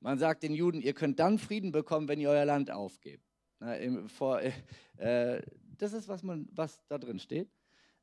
[0.00, 3.24] Man sagt den Juden, ihr könnt dann Frieden bekommen, wenn ihr euer Land aufgebt.
[3.58, 5.42] Na, im, vor, äh,
[5.78, 7.48] das ist, was, man, was da drin steht.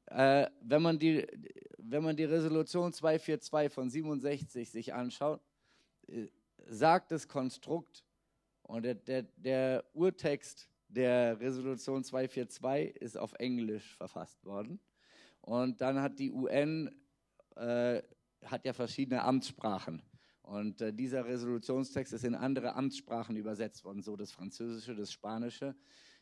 [0.07, 1.27] Äh, wenn, man die,
[1.77, 5.41] wenn man die Resolution 242 von 67 sich anschaut,
[6.07, 6.27] äh,
[6.67, 8.03] sagt das Konstrukt
[8.63, 14.79] und der, der, der Urtext der Resolution 242 ist auf Englisch verfasst worden.
[15.41, 16.93] Und dann hat die UN
[17.55, 18.01] äh,
[18.45, 20.01] hat ja verschiedene Amtssprachen.
[20.41, 25.75] Und äh, dieser Resolutionstext ist in andere Amtssprachen übersetzt worden, so das Französische, das Spanische.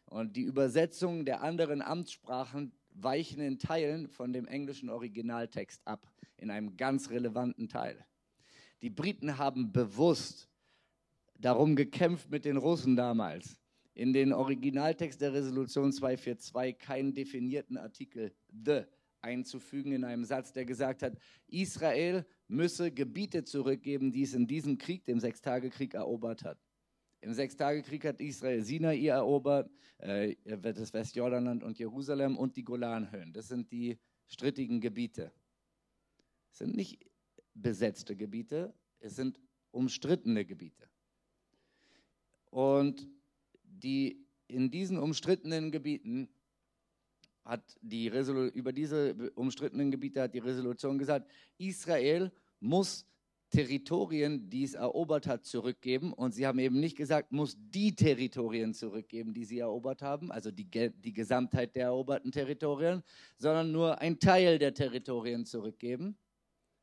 [0.05, 6.51] Und die Übersetzungen der anderen Amtssprachen weichen in Teilen von dem englischen Originaltext ab, in
[6.51, 8.05] einem ganz relevanten Teil.
[8.81, 10.49] Die Briten haben bewusst
[11.37, 13.59] darum gekämpft mit den Russen damals,
[13.93, 18.33] in den Originaltext der Resolution 242 keinen definierten Artikel
[18.65, 18.83] the
[19.21, 24.77] einzufügen in einem Satz, der gesagt hat, Israel müsse Gebiete zurückgeben, die es in diesem
[24.77, 26.59] Krieg, dem Sechstagekrieg, erobert hat.
[27.21, 33.33] Im Sechstagekrieg hat Israel Sinai erobert, äh, das Westjordanland und Jerusalem und die Golanhöhen.
[33.33, 35.33] Das sind die strittigen Gebiete.
[36.51, 37.05] Es sind nicht
[37.53, 39.39] besetzte Gebiete, es sind
[39.71, 40.89] umstrittene Gebiete.
[42.49, 43.09] Und
[43.63, 46.29] die, in diesen umstrittenen Gebieten
[47.49, 53.05] hat die Resolu über diese umstrittenen Gebiete hat die Resolution gesagt, Israel muss
[53.49, 56.13] Territorien, die es erobert hat, zurückgeben.
[56.13, 60.51] Und sie haben eben nicht gesagt, muss die Territorien zurückgeben, die sie erobert haben, also
[60.51, 63.01] die, die Gesamtheit der eroberten Territorien,
[63.37, 66.15] sondern nur ein Teil der Territorien zurückgeben.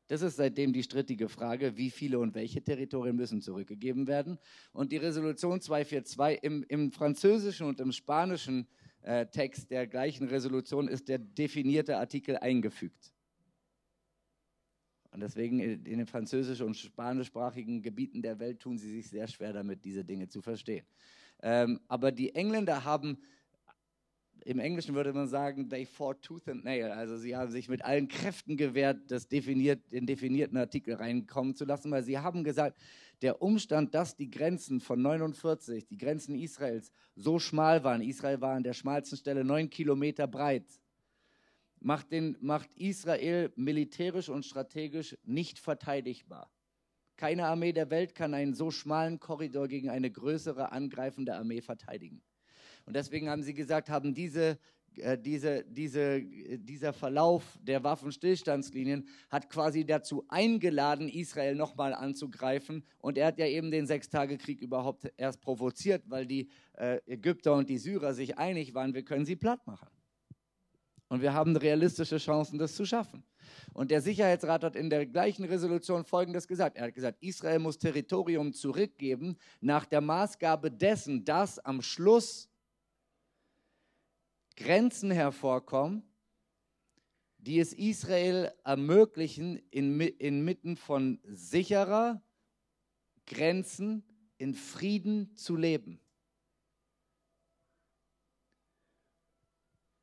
[0.09, 4.39] Das ist seitdem die strittige Frage, wie viele und welche Territorien müssen zurückgegeben werden.
[4.73, 8.86] Und die Resolution 242 im, im Französischen und im Spanischen äh,
[9.31, 13.13] Text der gleichen Resolution ist der definierte Artikel eingefügt.
[15.13, 19.53] Und deswegen in den französisch- und spanischsprachigen Gebieten der Welt tun sie sich sehr schwer
[19.53, 20.85] damit, diese Dinge zu verstehen.
[21.43, 23.19] Ähm, aber die Engländer haben,
[24.45, 26.91] im Englischen würde man sagen, they fought tooth and nail.
[26.91, 31.65] Also sie haben sich mit allen Kräften gewehrt, das definiert, den definierten Artikel reinkommen zu
[31.65, 32.77] lassen, weil sie haben gesagt,
[33.23, 38.55] der Umstand, dass die Grenzen von 49, die Grenzen Israels, so schmal waren, Israel war
[38.55, 40.67] an der schmalsten Stelle neun Kilometer breit,
[41.81, 46.51] macht, den, macht Israel militärisch und strategisch nicht verteidigbar.
[47.17, 52.23] Keine Armee der Welt kann einen so schmalen Korridor gegen eine größere angreifende Armee verteidigen.
[52.85, 54.59] Und deswegen haben sie gesagt, haben diese
[54.99, 62.85] äh, diese, diese, dieser Verlauf der Waffenstillstandslinien hat quasi dazu eingeladen, Israel nochmal anzugreifen.
[62.99, 67.69] Und er hat ja eben den Sechstagekrieg überhaupt erst provoziert, weil die äh, Ägypter und
[67.69, 69.89] die Syrer sich einig waren, wir können sie platt machen.
[71.09, 73.23] Und wir haben realistische Chancen, das zu schaffen.
[73.73, 76.77] Und der Sicherheitsrat hat in der gleichen Resolution Folgendes gesagt.
[76.77, 82.49] Er hat gesagt, Israel muss Territorium zurückgeben nach der Maßgabe dessen, dass am Schluss
[84.57, 86.03] Grenzen hervorkommen,
[87.39, 92.23] die es Israel ermöglichen, inmitten von sicherer
[93.27, 94.03] Grenzen
[94.39, 96.01] in Frieden zu leben.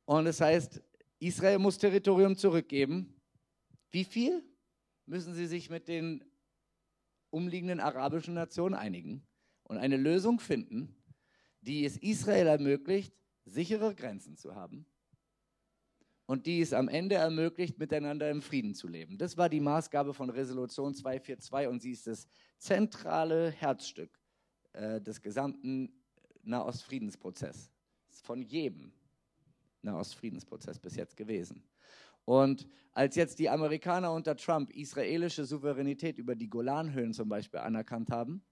[0.06, 0.82] Und es das heißt,
[1.18, 3.14] Israel muss Territorium zurückgeben.
[3.90, 4.42] Wie viel?
[5.06, 6.24] Müssen sie sich mit den
[7.30, 9.26] umliegenden arabischen Nationen einigen
[9.64, 10.94] und eine Lösung finden,
[11.60, 14.86] die es Israel ermöglicht, sichere Grenzen zu haben
[16.26, 19.18] und die es am Ende ermöglicht, miteinander im Frieden zu leben.
[19.18, 22.26] Das war die Maßgabe von Resolution 242 und sie ist das
[22.58, 24.18] zentrale Herzstück
[24.72, 25.92] äh, des gesamten
[26.42, 27.70] Nahostfriedensprozesses,
[28.22, 28.92] von jedem
[29.82, 31.62] Nahostfriedensprozess bis jetzt gewesen.
[32.24, 38.10] Und als jetzt die Amerikaner unter Trump israelische Souveränität über die Golanhöhen zum Beispiel anerkannt
[38.10, 38.42] haben,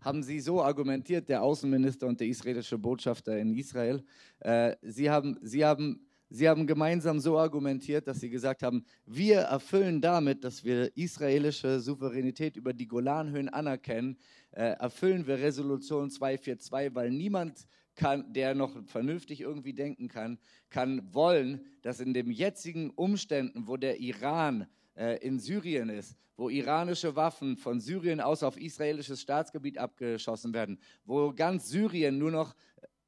[0.00, 4.02] haben sie so argumentiert, der Außenminister und der israelische Botschafter in Israel,
[4.40, 9.40] äh, sie, haben, sie, haben, sie haben gemeinsam so argumentiert, dass sie gesagt haben, wir
[9.40, 14.16] erfüllen damit, dass wir israelische Souveränität über die Golanhöhen anerkennen,
[14.52, 20.38] äh, erfüllen wir Resolution 242, weil niemand kann, der noch vernünftig irgendwie denken kann,
[20.70, 27.16] kann wollen, dass in den jetzigen Umständen, wo der Iran in Syrien ist, wo iranische
[27.16, 32.54] Waffen von Syrien aus auf israelisches Staatsgebiet abgeschossen werden, wo ganz Syrien nur noch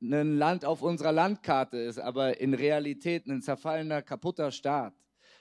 [0.00, 4.94] ein Land auf unserer Landkarte ist, aber in Realität ein zerfallener, kaputter Staat,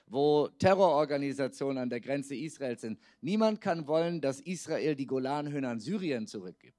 [0.06, 3.00] wo Terrororganisationen an der Grenze Israels sind.
[3.20, 6.76] Niemand kann wollen, dass Israel die Golanhöhen an Syrien zurückgibt.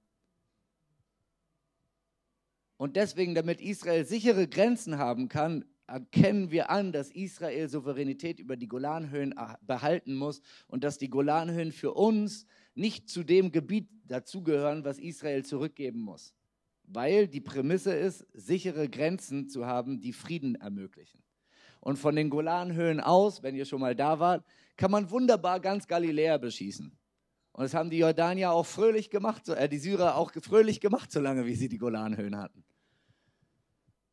[2.78, 8.56] Und deswegen, damit Israel sichere Grenzen haben kann, erkennen wir an, dass Israel Souveränität über
[8.56, 14.84] die Golanhöhen behalten muss und dass die Golanhöhen für uns nicht zu dem Gebiet dazugehören,
[14.84, 16.34] was Israel zurückgeben muss.
[16.86, 21.24] Weil die Prämisse ist, sichere Grenzen zu haben, die Frieden ermöglichen.
[21.80, 24.46] Und von den Golanhöhen aus, wenn ihr schon mal da wart,
[24.78, 26.98] kann man wunderbar ganz Galiläa beschießen.
[27.52, 31.46] Und das haben die Jordanier auch fröhlich gemacht, äh, die Syrer auch fröhlich gemacht, solange
[31.46, 32.64] wie sie die Golanhöhen hatten.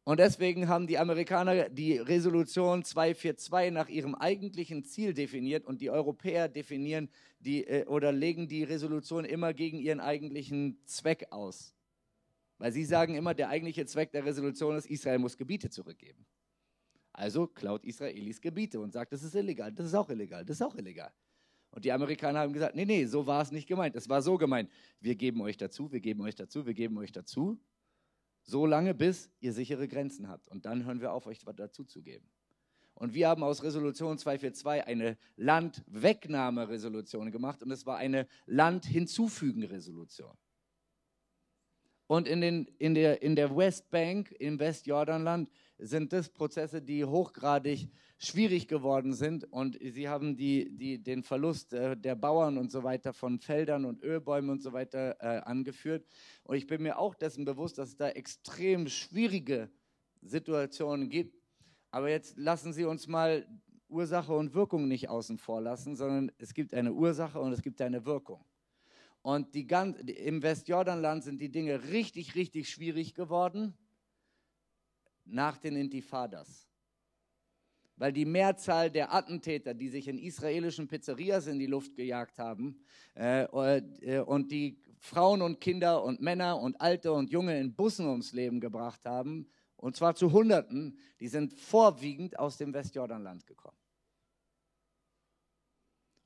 [0.05, 5.91] Und deswegen haben die Amerikaner die Resolution 242 nach ihrem eigentlichen Ziel definiert und die
[5.91, 11.75] Europäer definieren die äh, oder legen die Resolution immer gegen ihren eigentlichen Zweck aus.
[12.59, 16.27] Weil sie sagen immer, der eigentliche Zweck der Resolution ist, Israel muss Gebiete zurückgeben.
[17.13, 20.63] Also klaut Israelis Gebiete und sagt, das ist illegal, das ist auch illegal, das ist
[20.63, 21.13] auch illegal.
[21.71, 23.95] Und die Amerikaner haben gesagt, nee, nee, so war es nicht gemeint.
[23.95, 27.13] Es war so gemeint, wir geben euch dazu, wir geben euch dazu, wir geben euch
[27.13, 27.61] dazu,
[28.43, 30.49] so lange, bis ihr sichere Grenzen habt.
[30.49, 32.29] Und dann hören wir auf, euch dazu zu geben.
[32.95, 40.37] Und wir haben aus Resolution 242 eine Landwegnahme-Resolution gemacht und es war eine Land-Hinzufügen-Resolution.
[42.11, 47.89] Und in, den, in, der, in der Westbank, im Westjordanland, sind das Prozesse, die hochgradig
[48.19, 49.45] schwierig geworden sind.
[49.53, 53.85] Und sie haben die, die, den Verlust äh, der Bauern und so weiter von Feldern
[53.85, 56.05] und Ölbäumen und so weiter äh, angeführt.
[56.43, 59.71] Und ich bin mir auch dessen bewusst, dass es da extrem schwierige
[60.21, 61.39] Situationen gibt.
[61.93, 63.47] Aber jetzt lassen Sie uns mal
[63.89, 67.81] Ursache und Wirkung nicht außen vor lassen, sondern es gibt eine Ursache und es gibt
[67.81, 68.45] eine Wirkung.
[69.23, 73.75] Und die ganz, im Westjordanland sind die Dinge richtig, richtig schwierig geworden
[75.25, 76.67] nach den Intifadas.
[77.97, 82.81] Weil die Mehrzahl der Attentäter, die sich in israelischen Pizzerias in die Luft gejagt haben
[83.15, 88.07] äh, äh, und die Frauen und Kinder und Männer und Alte und Junge in Bussen
[88.07, 93.80] ums Leben gebracht haben, und zwar zu Hunderten, die sind vorwiegend aus dem Westjordanland gekommen.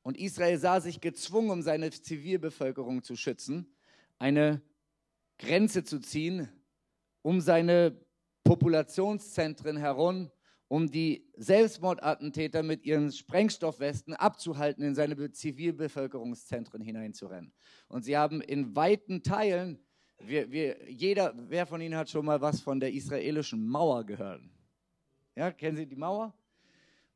[0.05, 3.75] Und Israel sah sich gezwungen, um seine Zivilbevölkerung zu schützen,
[4.19, 4.61] eine
[5.39, 6.49] Grenze zu ziehen,
[7.23, 7.99] um seine
[8.45, 10.31] Populationszentren herum,
[10.69, 17.55] um die Selbstmordattentäter mit ihren Sprengstoffwesten abzuhalten, in seine Zivilbevölkerungszentren hineinzurennen.
[17.89, 19.79] Und sie haben in weiten Teilen,
[20.19, 24.43] wir, wir, jeder, wer von Ihnen hat schon mal was von der israelischen Mauer gehört?
[25.35, 26.35] Ja, kennen Sie die Mauer?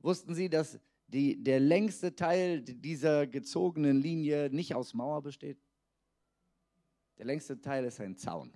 [0.01, 5.59] Wussten Sie, dass die, der längste Teil dieser gezogenen Linie nicht aus Mauer besteht?
[7.17, 8.53] Der längste Teil ist ein Zaun.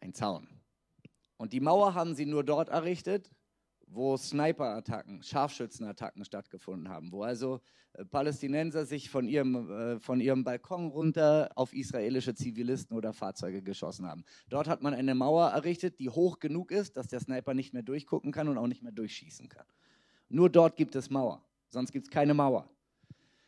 [0.00, 0.48] Ein Zaun.
[1.36, 3.30] Und die Mauer haben sie nur dort errichtet,
[3.90, 7.60] wo Sniper-Attacken, Scharfschützenattacken stattgefunden haben, wo also
[7.94, 13.62] äh, Palästinenser sich von ihrem, äh, von ihrem Balkon runter auf israelische Zivilisten oder Fahrzeuge
[13.62, 14.24] geschossen haben.
[14.48, 17.82] Dort hat man eine Mauer errichtet, die hoch genug ist, dass der Sniper nicht mehr
[17.82, 19.66] durchgucken kann und auch nicht mehr durchschießen kann.
[20.28, 22.68] Nur dort gibt es Mauer, sonst gibt es keine Mauer.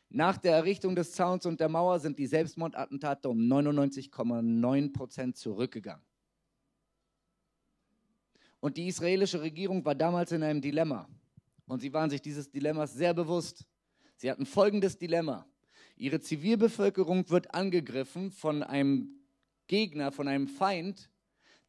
[0.09, 6.05] Nach der Errichtung des Zauns und der Mauer sind die Selbstmordattentate um 99,9 Prozent zurückgegangen.
[8.59, 11.09] Und die israelische Regierung war damals in einem Dilemma.
[11.67, 13.65] Und sie waren sich dieses Dilemmas sehr bewusst.
[14.17, 15.47] Sie hatten folgendes Dilemma.
[15.97, 19.21] Ihre Zivilbevölkerung wird angegriffen von einem
[19.69, 21.09] Gegner, von einem Feind,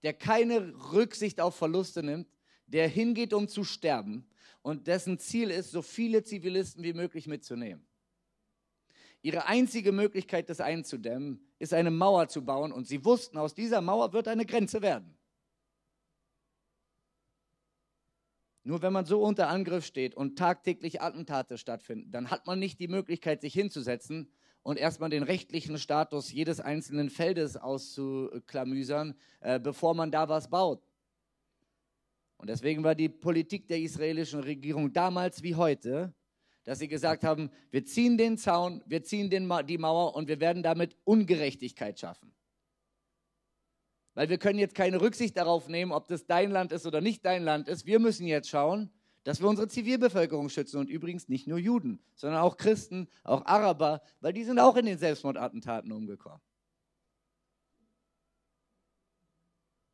[0.04, 2.28] der keine Rücksicht auf Verluste nimmt,
[2.66, 4.26] der hingeht, um zu sterben
[4.62, 7.86] und dessen Ziel ist, so viele Zivilisten wie möglich mitzunehmen.
[9.24, 13.82] Ihre einzige Möglichkeit, das einzudämmen, ist eine Mauer zu bauen und sie wussten, aus dieser
[13.82, 15.16] Mauer wird eine Grenze werden.
[18.64, 22.80] Nur wenn man so unter Angriff steht und tagtäglich Attentate stattfinden, dann hat man nicht
[22.80, 24.32] die Möglichkeit, sich hinzusetzen
[24.64, 30.91] und erstmal den rechtlichen Status jedes einzelnen Feldes auszuklamüsern, äh, bevor man da was baut.
[32.42, 36.12] Und deswegen war die Politik der israelischen Regierung damals wie heute,
[36.64, 40.40] dass sie gesagt haben, wir ziehen den Zaun, wir ziehen Ma die Mauer und wir
[40.40, 42.34] werden damit Ungerechtigkeit schaffen.
[44.16, 47.24] Weil wir können jetzt keine Rücksicht darauf nehmen, ob das dein Land ist oder nicht
[47.26, 47.86] dein Land ist.
[47.86, 48.90] Wir müssen jetzt schauen,
[49.24, 54.02] dass wir unsere Zivilbevölkerung schützen und übrigens nicht nur Juden, sondern auch Christen, auch Araber,
[54.20, 56.42] weil die sind auch in den Selbstmordattentaten umgekommen.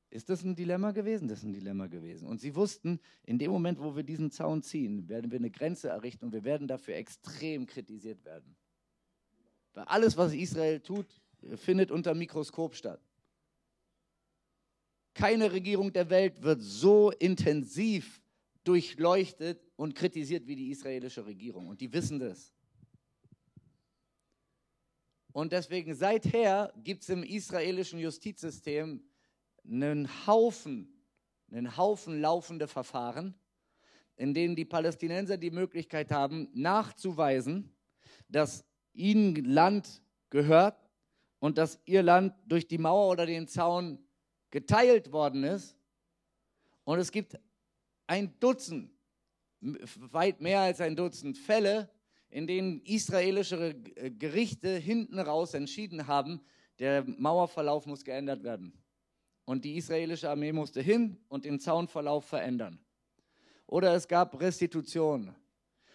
[0.10, 1.28] Ist das ein Dilemma gewesen?
[1.28, 2.28] Das ist ein Dilemma gewesen.
[2.28, 5.90] Und sie wussten, in dem Moment, wo wir diesen Zaun ziehen, werden wir eine Grenze
[5.90, 8.56] errichten und wir werden dafür extrem kritisiert werden.
[9.74, 11.22] Weil alles, was Israel tut,
[11.56, 13.02] findet unter Mikroskop statt.
[15.14, 18.22] Keine Regierung der Welt wird so intensiv
[18.64, 21.68] durchleuchtet und kritisiert wie die israelische Regierung.
[21.68, 22.54] Und die wissen das.
[25.34, 29.04] Und deswegen seither gibt es im israelischen Justizsystem
[29.70, 31.04] einen Haufen,
[31.52, 33.36] einen Haufen laufende Verfahren,
[34.16, 37.76] in denen die Palästinenser die Möglichkeit haben, nachzuweisen,
[38.30, 40.90] dass ihnen Land gehört
[41.40, 44.00] und dass ihr Land durch die Mauer oder den Zaun
[44.50, 45.78] geteilt worden ist.
[46.84, 47.40] Und es gibt
[48.08, 48.92] ein Dutzend,
[49.62, 51.90] weit mehr als ein Dutzend Fälle,
[52.30, 56.42] in denen israelische Gerichte hinten raus entschieden haben,
[56.80, 58.74] der Mauerverlauf muss geändert werden.
[59.48, 62.80] Und die israelische Armee musste hin und den Zaunverlauf verändern.
[63.66, 65.34] Oder es gab Restitution.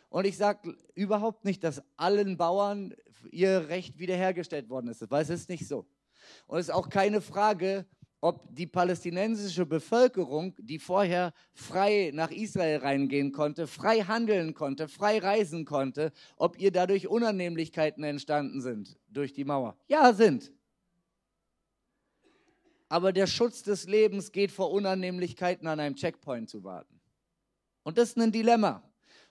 [0.09, 2.95] Und ich sage überhaupt nicht, dass allen Bauern
[3.31, 5.85] ihr Recht wiederhergestellt worden ist, weil es ist nicht so.
[6.47, 7.85] Und es ist auch keine Frage,
[8.23, 15.19] ob die palästinensische Bevölkerung, die vorher frei nach Israel reingehen konnte, frei handeln konnte, frei
[15.19, 19.77] reisen konnte, ob ihr dadurch Unannehmlichkeiten entstanden sind durch die Mauer.
[19.89, 20.53] Ja, sind.
[22.93, 27.01] Aber der Schutz des Lebens geht vor Unannehmlichkeiten an einem Checkpoint zu warten.
[27.85, 28.83] Und das ist ein Dilemma.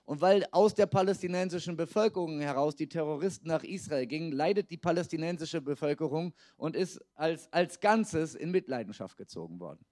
[0.02, 5.60] Und weil aus der palästinensischen Bevölkerung heraus die Terroristen nach Israel gingen, leidet die palästinensische
[5.60, 9.86] Bevölkerung und ist als, als Ganzes in Mitleidenschaft gezogen worden.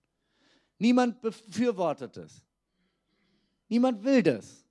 [0.78, 2.44] Niemand befürwortet es.
[3.68, 4.66] Niemand will das.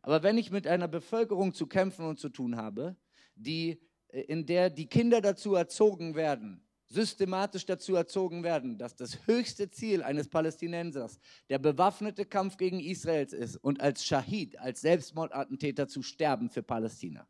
[0.00, 2.96] Aber wenn ich mit einer Bevölkerung zu kämpfen und zu tun habe,
[3.34, 3.78] die,
[4.08, 10.02] in der die Kinder dazu erzogen werden, systematisch dazu erzogen werden, dass das höchste Ziel
[10.02, 11.18] eines Palästinensers
[11.50, 17.26] der bewaffnete Kampf gegen Israels ist und als Schahid, als Selbstmordattentäter zu sterben für Palästina.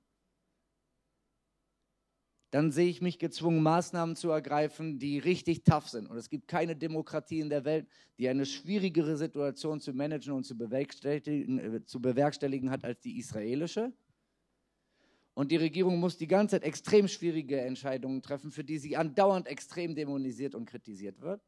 [2.51, 6.09] Dann sehe ich mich gezwungen, Maßnahmen zu ergreifen, die richtig tough sind.
[6.09, 7.87] Und es gibt keine Demokratie in der Welt,
[8.17, 13.19] die eine schwierigere Situation zu managen und zu bewerkstelligen, äh, zu bewerkstelligen hat als die
[13.19, 13.93] israelische.
[15.39, 19.47] Und die Regierung muss die ganze Zeit extrem schwierige Entscheidungen treffen, für die sie andauernd
[19.47, 21.41] extrem dämonisiert und kritisiert wird.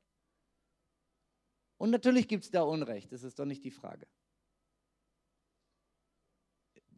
[1.77, 4.07] Und natürlich gibt es da Unrecht, das ist doch nicht die Frage.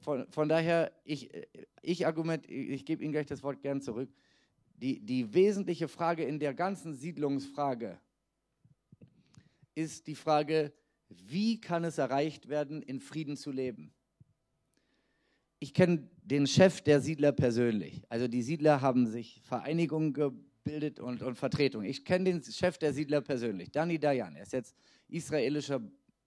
[0.00, 1.30] Von, von daher, ich,
[1.80, 4.12] ich argument, ich gebe Ihnen gleich das Wort gern zurück.
[4.74, 7.98] Die, die wesentliche Frage in der ganzen Siedlungsfrage
[9.74, 10.74] ist die Frage,
[11.08, 13.94] wie kann es erreicht werden, in Frieden zu leben?
[15.62, 18.02] Ich kenne den Chef der Siedler persönlich.
[18.08, 21.88] Also die Siedler haben sich Vereinigungen gebildet und, und Vertretungen.
[21.88, 24.34] Ich kenne den Chef der Siedler persönlich, Dani Dayan.
[24.34, 24.74] Er ist jetzt
[25.06, 25.80] israelischer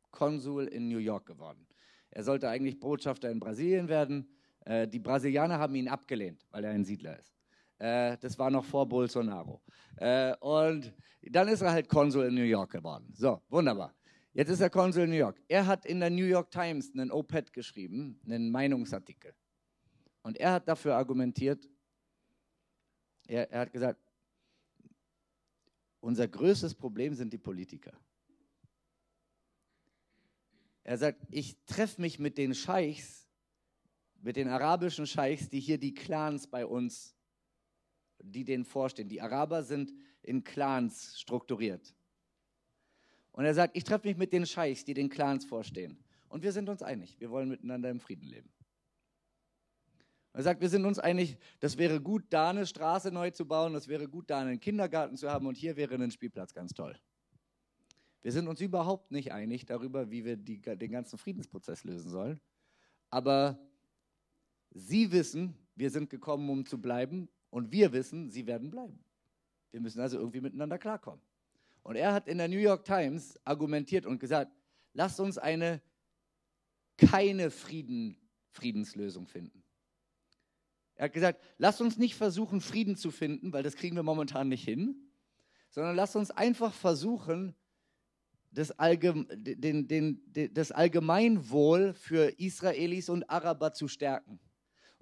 [0.10, 1.68] Konsul in New York geworden.
[2.12, 4.26] Er sollte eigentlich Botschafter in Brasilien werden.
[4.62, 7.36] Äh, die Brasilianer haben ihn abgelehnt, weil er ein Siedler ist.
[7.78, 9.62] Äh, das war noch vor Bolsonaro.
[9.98, 13.12] Äh, und dann ist er halt Konsul in New York geworden.
[13.14, 13.94] So, wunderbar.
[14.36, 15.42] Jetzt ist er Konsul New York.
[15.48, 19.34] Er hat in der New York Times einen OPED geschrieben, einen Meinungsartikel.
[20.24, 21.70] Und er hat dafür argumentiert,
[23.28, 24.02] er, er hat gesagt,
[26.02, 27.98] unser größtes Problem sind die Politiker.
[30.84, 33.30] Er sagt, ich treffe mich mit den Scheichs,
[34.22, 37.16] mit den arabischen Scheichs, die hier die Clans bei uns,
[38.20, 39.08] die denen vorstehen.
[39.08, 41.96] Die Araber sind in Clans strukturiert.
[43.36, 45.98] Und er sagt, ich treffe mich mit den Scheichs, die den Clans vorstehen.
[46.30, 48.50] Und wir sind uns einig, wir wollen miteinander im Frieden leben.
[50.32, 53.74] Er sagt, wir sind uns einig, das wäre gut, da eine Straße neu zu bauen,
[53.74, 56.98] das wäre gut, da einen Kindergarten zu haben und hier wäre ein Spielplatz ganz toll.
[58.22, 62.40] Wir sind uns überhaupt nicht einig darüber, wie wir die, den ganzen Friedensprozess lösen sollen.
[63.10, 63.60] Aber
[64.72, 69.04] Sie wissen, wir sind gekommen, um zu bleiben und wir wissen, Sie werden bleiben.
[69.72, 71.22] Wir müssen also irgendwie miteinander klarkommen.
[71.86, 74.52] Und er hat in der New York Times argumentiert und gesagt,
[74.94, 75.84] lasst uns eine
[76.98, 78.18] keine Frieden,
[78.50, 79.64] Friedenslösung finden.
[80.96, 84.50] Er hat gesagt, lasst uns nicht versuchen, Frieden zu finden, weil das kriegen wir momentan
[84.50, 84.96] nicht hin,
[85.70, 87.54] sondern lasst uns einfach versuchen,
[88.50, 94.40] das, Allgeme den, den, den, das Allgemeinwohl für Israelis und Araber zu stärken.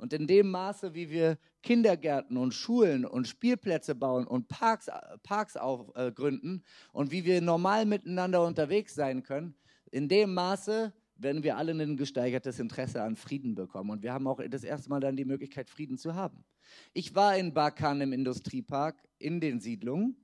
[0.04, 4.89] Und in dem Maße, wie wir Kindergärten und Schulen und Spielplätze bauen und Parks,
[5.24, 9.56] Parks aufgründen äh, und wie wir normal miteinander unterwegs sein können,
[9.91, 13.91] in dem Maße werden wir alle ein gesteigertes Interesse an Frieden bekommen.
[13.91, 16.43] Und wir haben auch das erste Mal dann die Möglichkeit, Frieden zu haben.
[16.91, 20.18] Ich war in Bakan im Industriepark in den Siedlungen,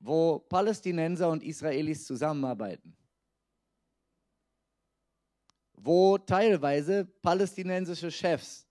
[0.00, 2.96] wo Palästinenser und Israelis zusammenarbeiten.
[5.74, 8.67] Wo teilweise palästinensische Chefs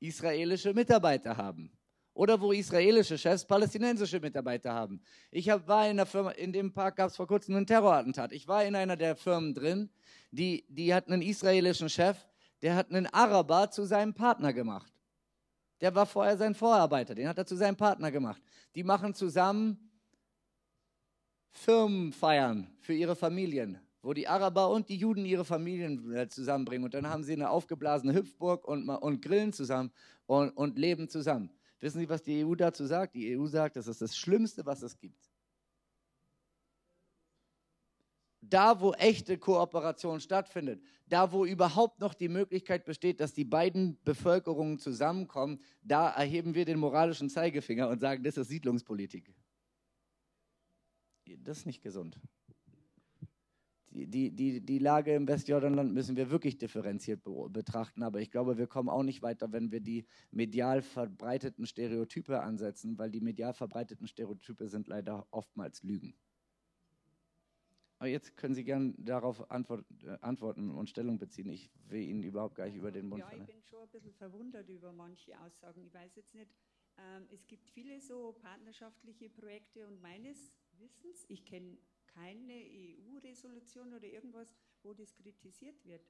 [0.00, 1.70] israelische Mitarbeiter haben.
[2.14, 5.00] Oder wo israelische Chefs palästinensische Mitarbeiter haben.
[5.30, 8.32] Ich hab, war in der Firma, in dem Park gab es vor kurzem einen Terrorattentat.
[8.32, 9.88] Ich war in einer der Firmen drin,
[10.32, 12.16] die, die hat einen israelischen Chef,
[12.62, 14.92] der hat einen Araber zu seinem Partner gemacht.
[15.80, 18.42] Der war vorher sein Vorarbeiter, den hat er zu seinem Partner gemacht.
[18.74, 19.78] Die machen zusammen
[21.50, 26.84] Firmenfeiern für ihre Familien wo die Araber und die Juden ihre Familien äh, zusammenbringen.
[26.84, 29.90] Und dann haben sie eine aufgeblasene Hüpfburg und, und grillen zusammen
[30.26, 31.50] und, und leben zusammen.
[31.80, 33.14] Wissen Sie, was die EU dazu sagt?
[33.14, 35.30] Die EU sagt, das ist das Schlimmste, was es gibt.
[38.40, 43.98] Da, wo echte Kooperation stattfindet, da, wo überhaupt noch die Möglichkeit besteht, dass die beiden
[44.04, 49.34] Bevölkerungen zusammenkommen, da erheben wir den moralischen Zeigefinger und sagen, das ist Siedlungspolitik.
[51.26, 52.18] das ist nicht gesund.
[54.06, 58.66] Die, die, die, Lage im Westjordanland müssen wir wirklich differenziert betrachten, aber ich glaube, wir
[58.66, 64.06] kommen auch nicht weiter, wenn wir die medial verbreiteten Stereotype ansetzen, weil die medial verbreiteten
[64.06, 66.14] Stereotype sind leider oftmals Lügen.
[67.98, 71.48] Aber jetzt können Sie gerne darauf antwort, äh, antworten und Stellung beziehen.
[71.50, 74.14] Ich will Ihnen überhaupt gar nicht über den Mund Ja, ich bin schon ein bisschen
[74.14, 75.82] verwundert über manche Aussagen.
[75.82, 76.54] Ich weiß jetzt nicht,
[76.96, 81.78] ähm, es gibt viele so partnerschaftliche Projekte und meines Wissens, ich kenne
[82.14, 86.02] keine EU-Resolution oder irgendwas, wo das kritisiert wird.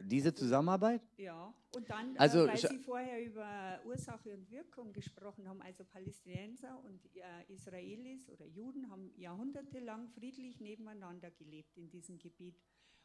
[0.00, 1.02] Diese Zusammenarbeit?
[1.16, 5.60] Ja, und dann, äh, Also, weil scha- Sie vorher über Ursache und Wirkung gesprochen haben,
[5.60, 12.60] also Palästinenser und äh, Israelis oder Juden haben jahrhundertelang friedlich nebeneinander gelebt in diesem Gebiet.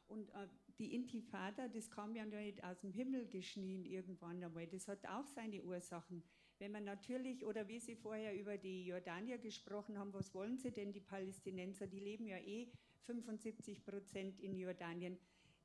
[0.05, 4.87] Und äh, die Intifada, das kam ja nicht aus dem Himmel geschnien irgendwann einmal, das
[4.87, 6.21] hat auch seine Ursachen.
[6.59, 10.71] Wenn man natürlich, oder wie Sie vorher über die Jordanier gesprochen haben, was wollen Sie
[10.71, 12.69] denn, die Palästinenser, die leben ja eh
[13.05, 15.17] 75 Prozent in Jordanien.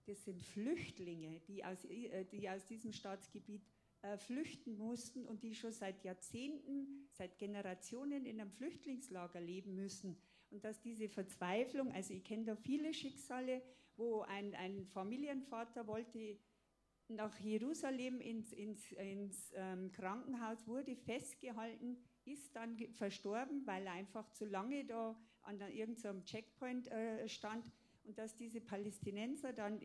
[0.06, 3.62] Das sind Flüchtlinge, die aus, äh, die aus diesem Staatsgebiet
[4.02, 10.16] äh, flüchten mussten und die schon seit Jahrzehnten, seit Generationen in einem Flüchtlingslager leben müssen.
[10.50, 13.60] Und dass diese Verzweiflung, also ich kenne da viele Schicksale,
[13.96, 16.38] wo ein, ein Familienvater wollte
[17.08, 24.30] nach Jerusalem ins, ins, ins ähm, Krankenhaus, wurde festgehalten, ist dann verstorben, weil er einfach
[24.30, 27.64] zu lange da an irgendeinem Checkpoint äh, stand
[28.04, 29.80] und dass diese Palästinenser dann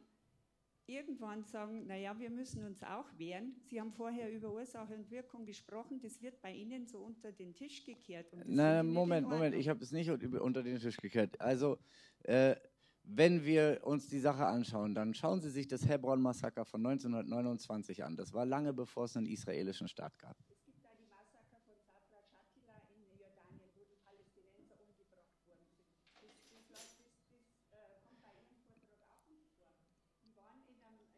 [0.85, 3.55] irgendwann sagen, naja, wir müssen uns auch wehren.
[3.69, 7.55] Sie haben vorher über Ursache und Wirkung gesprochen, das wird bei Ihnen so unter den
[7.55, 8.33] Tisch gekehrt.
[8.33, 11.39] Nicht Moment, Moment, ich habe es nicht un- unter den Tisch gekehrt.
[11.39, 11.77] Also,
[12.23, 12.55] äh,
[13.03, 18.15] wenn wir uns die Sache anschauen, dann schauen Sie sich das Hebron-Massaker von 1929 an.
[18.15, 20.37] Das war lange bevor es einen israelischen Staat gab.
[20.49, 25.67] Es gibt da die Massaker von Sabra Shatila in Jordanien, wo die Palästinenser umgebracht worden
[25.69, 26.63] sind.
[26.69, 28.03] Das, das, das, das, das äh,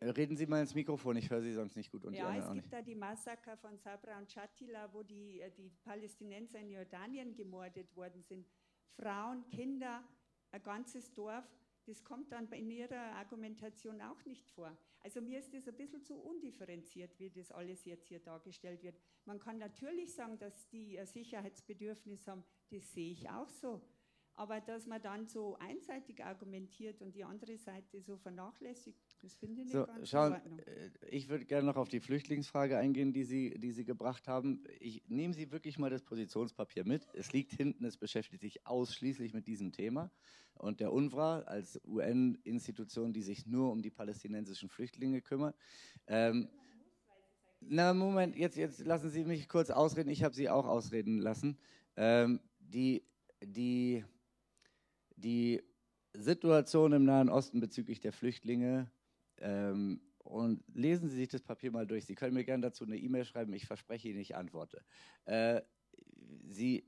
[0.05, 2.45] Äh, Reden Sie mal ins Mikrofon, ich höre Sie sonst nicht gut und ja, es
[2.45, 2.73] gibt nicht.
[2.73, 7.95] da die Massaker von Sabra und Shatila, wo die, äh, die Palästinenser in Jordanien gemordet
[7.95, 8.47] worden sind.
[8.97, 10.03] Frauen, Kinder,
[10.51, 11.45] ein ganzes Dorf.
[11.85, 14.75] Das kommt dann in Ihrer Argumentation auch nicht vor.
[15.01, 18.99] Also mir ist das ein bisschen zu undifferenziert, wie das alles jetzt hier dargestellt wird.
[19.25, 23.81] Man kann natürlich sagen, dass die ein Sicherheitsbedürfnis haben, das sehe ich auch so.
[24.33, 29.61] Aber dass man dann so einseitig argumentiert und die andere Seite so vernachlässigt, das finde
[29.61, 33.71] ich So, schauen, äh, ich würde gerne noch auf die Flüchtlingsfrage eingehen, die Sie, die
[33.71, 34.63] Sie gebracht haben.
[34.79, 37.07] Ich nehme Sie wirklich mal das Positionspapier mit.
[37.13, 40.11] Es liegt hinten, es beschäftigt sich ausschließlich mit diesem Thema.
[40.53, 45.55] Und der UNRWA als UN-Institution, die sich nur um die palästinensischen Flüchtlinge kümmert.
[46.07, 46.47] Ähm,
[47.59, 50.09] na, Moment, jetzt, jetzt lassen Sie mich kurz ausreden.
[50.09, 51.57] Ich habe Sie auch ausreden lassen.
[51.97, 53.03] Ähm, die,
[53.43, 54.05] die,
[55.15, 55.61] die
[56.13, 58.91] Situation im Nahen Osten bezüglich der Flüchtlinge
[59.39, 62.05] ähm, und lesen Sie sich das Papier mal durch.
[62.05, 63.53] Sie können mir gerne dazu eine E-Mail schreiben.
[63.53, 64.83] Ich verspreche Ihnen, ich antworte.
[65.25, 65.61] Äh,
[66.47, 66.83] Sie,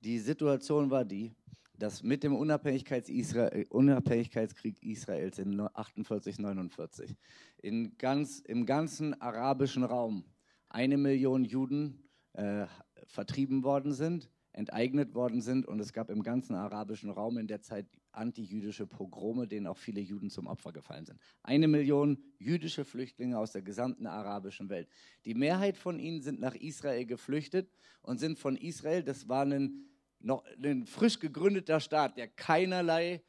[0.00, 1.34] die Situation war die,
[1.78, 7.16] dass mit dem Unabhängigkeits Isra Unabhängigkeitskrieg Israels in 48, 49
[7.58, 10.24] in ganz, im ganzen arabischen Raum
[10.68, 12.66] eine Million Juden äh,
[13.06, 17.62] vertrieben worden sind, enteignet worden sind und es gab im ganzen arabischen Raum in der
[17.62, 17.86] Zeit
[18.16, 21.20] antijüdische Pogrome, denen auch viele Juden zum Opfer gefallen sind.
[21.42, 24.88] Eine Million jüdische Flüchtlinge aus der gesamten arabischen Welt.
[25.24, 27.70] Die Mehrheit von ihnen sind nach Israel geflüchtet
[28.02, 29.86] und sind von Israel, das war ein,
[30.20, 33.22] noch, ein frisch gegründeter Staat, der keinerlei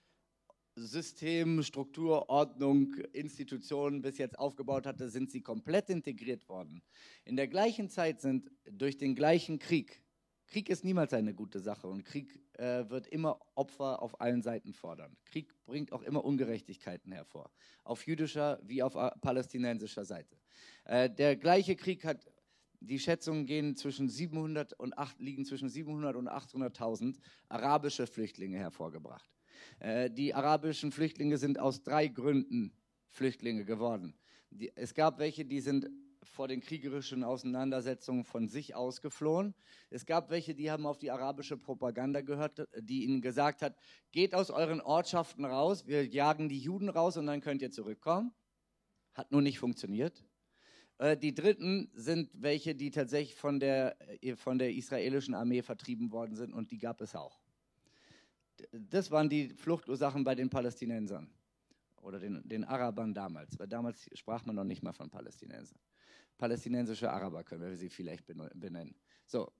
[0.78, 6.82] System, Struktur, Ordnung, Institutionen bis jetzt aufgebaut hatte, sind sie komplett integriert worden.
[7.24, 10.04] In der gleichen Zeit sind durch den gleichen Krieg,
[10.48, 14.74] Krieg ist niemals eine gute Sache und Krieg äh, wird immer Opfer auf allen Seiten
[14.74, 15.16] fordern.
[15.26, 17.52] Krieg bringt auch immer Ungerechtigkeiten hervor,
[17.84, 20.38] auf jüdischer wie auf äh, palästinensischer Seite.
[20.86, 22.32] Äh, der gleiche Krieg hat,
[22.80, 27.18] die Schätzungen gehen zwischen 700 und 8, liegen zwischen 700 und 800.000
[27.50, 29.30] arabische Flüchtlinge hervorgebracht.
[29.80, 32.72] Äh, die arabischen Flüchtlinge sind aus drei Gründen
[33.10, 34.16] Flüchtlinge geworden.
[34.52, 35.90] Die, es gab welche, die sind
[36.30, 39.56] vor den kriegerischen Auseinandersetzungen von sich aus geflohen.
[39.90, 43.78] Es gab welche, die haben auf die arabische Propaganda gehört, die ihnen gesagt hat,
[44.12, 48.34] geht aus euren Ortschaften raus, wir jagen die Juden raus und dann könnt ihr zurückkommen.
[49.14, 50.24] Hat nur nicht funktioniert.
[50.98, 56.12] Äh, Die dritten sind welche, die tatsächlich von der, äh, von der israelischen Armee vertrieben
[56.12, 57.40] worden sind und die gab es auch.
[58.72, 61.30] Das waren die Fluchtursachen bei den Palästinensern
[62.02, 65.80] oder den, den Arabern damals, weil damals sprach man noch nicht mal von Palästinensern.
[66.38, 68.96] Palästinensische Araber können wir sie vielleicht benennen.
[69.26, 69.52] So,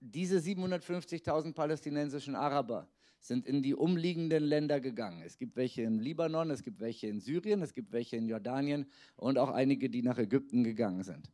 [0.00, 2.88] diese 750.000 palästinensischen Araber
[3.18, 5.22] sind in die umliegenden Länder gegangen.
[5.22, 8.86] Es gibt welche im Libanon, es gibt welche in Syrien, es gibt welche in Jordanien
[9.16, 11.30] und auch einige, die nach Ägypten gegangen sind.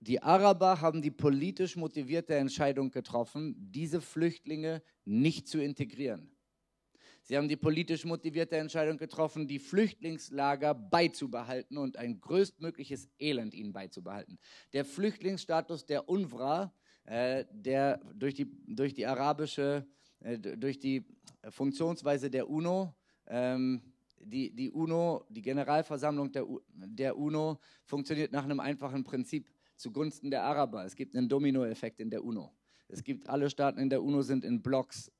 [0.00, 6.30] Die Araber haben die politisch motivierte Entscheidung getroffen, diese Flüchtlinge nicht zu integrieren.
[7.28, 13.74] Sie haben die politisch motivierte Entscheidung getroffen, die Flüchtlingslager beizubehalten und ein größtmögliches Elend ihnen
[13.74, 14.38] beizubehalten.
[14.72, 16.72] Der Flüchtlingsstatus der UNRWA,
[17.04, 19.86] äh, der durch die, durch die arabische,
[20.20, 21.04] äh, durch die
[21.50, 22.94] Funktionsweise der UNO,
[23.26, 23.82] ähm,
[24.20, 30.44] die, die UNO, die Generalversammlung der, der UNO funktioniert nach einem einfachen Prinzip zugunsten der
[30.44, 30.86] Araber.
[30.86, 32.54] Es gibt einen Dominoeffekt in der UNO.
[32.88, 35.12] Es gibt alle Staaten in der UNO sind in Blocks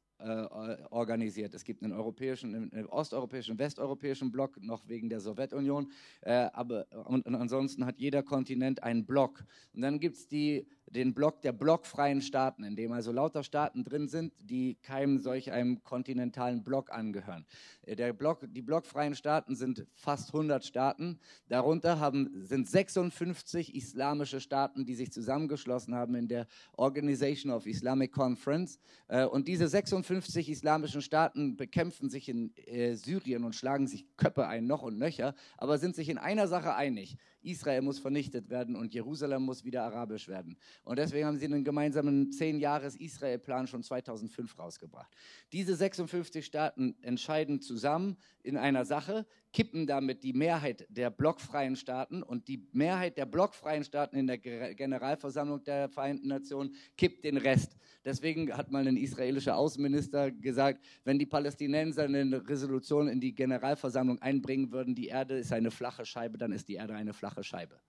[0.91, 1.55] organisiert.
[1.55, 5.93] Es gibt einen europäischen, einen osteuropäischen, westeuropäischen Block, noch wegen der Sowjetunion.
[6.23, 9.45] Äh, aber und, und ansonsten hat jeder Kontinent einen Block.
[9.73, 14.09] Und dann gibt es den Block der blockfreien Staaten, in dem also lauter Staaten drin
[14.09, 17.47] sind, die keinem solch einem kontinentalen Block angehören.
[17.83, 21.19] Äh, der Block, die blockfreien Staaten sind fast 100 Staaten.
[21.49, 26.47] Darunter haben, sind 56 islamische Staaten, die sich zusammengeschlossen haben in der
[26.77, 28.79] Organization of Islamic Conference.
[29.09, 34.47] Äh, und diese 56 islamischen Staaten bekämpfen sich in äh, Syrien und schlagen sich Köpfe
[34.47, 37.17] ein, noch und nöcher, aber sind sich in einer Sache einig.
[37.49, 40.57] Israel muss vernichtet werden und Jerusalem muss wieder arabisch werden.
[40.85, 45.11] Und deswegen haben sie einen gemeinsamen 10-Jahres-Israel-Plan schon 2005 rausgebracht.
[45.53, 52.23] Diese 56 Staaten entscheiden zusammen in einer Sache, kippen damit die Mehrheit der blockfreien Staaten
[52.23, 57.77] und die Mehrheit der blockfreien Staaten in der Generalversammlung der Vereinten Nationen kippt den Rest.
[58.05, 64.21] Deswegen hat mal ein israelischer Außenminister gesagt, wenn die Palästinenser eine Resolution in die Generalversammlung
[64.21, 67.81] einbringen würden, die Erde ist eine flache Scheibe, dann ist die Erde eine flache Scheibe.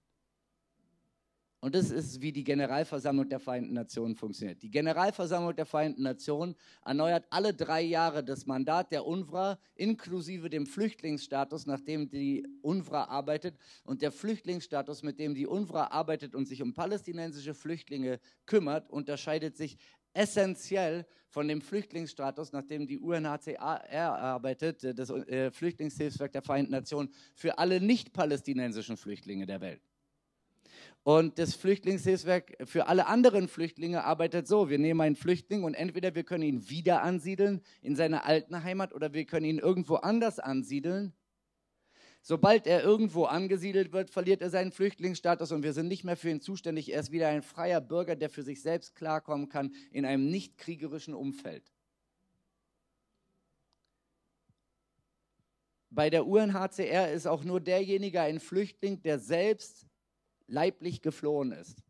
[1.62, 4.62] Und das ist, wie die Generalversammlung der Vereinten Nationen funktioniert.
[4.62, 10.66] Die Generalversammlung der Vereinten Nationen erneuert alle drei Jahre das Mandat der UNRWA inklusive dem
[10.66, 13.58] Flüchtlingsstatus, nachdem die UNRWA arbeitet.
[13.84, 19.58] Und der Flüchtlingsstatus, mit dem die UNRWA arbeitet und sich um palästinensische Flüchtlinge kümmert, unterscheidet
[19.58, 19.78] sich
[20.20, 27.58] essentiell von dem Flüchtlingsstatus, nachdem die UNHCR arbeitet, das äh, Flüchtlingshilfswerk der Vereinten Nationen, für
[27.58, 29.82] alle nicht-palästinensischen Flüchtlinge der Welt.
[31.04, 36.14] Und das Flüchtlingshilfswerk für alle anderen Flüchtlinge arbeitet so, wir nehmen einen Flüchtling und entweder
[36.14, 40.40] wir können ihn wieder ansiedeln in seiner alten Heimat oder wir können ihn irgendwo anders
[40.40, 41.14] ansiedeln.
[42.22, 46.30] Sobald er irgendwo angesiedelt wird, verliert er seinen Flüchtlingsstatus und wir sind nicht mehr für
[46.30, 46.92] ihn zuständig.
[46.92, 50.58] Er ist wieder ein freier Bürger, der für sich selbst klarkommen kann in einem nicht
[50.58, 51.72] kriegerischen Umfeld.
[55.90, 59.88] Bei der UNHCR ist auch nur derjenige ein Flüchtling, der selbst
[60.46, 61.82] leiblich geflohen ist.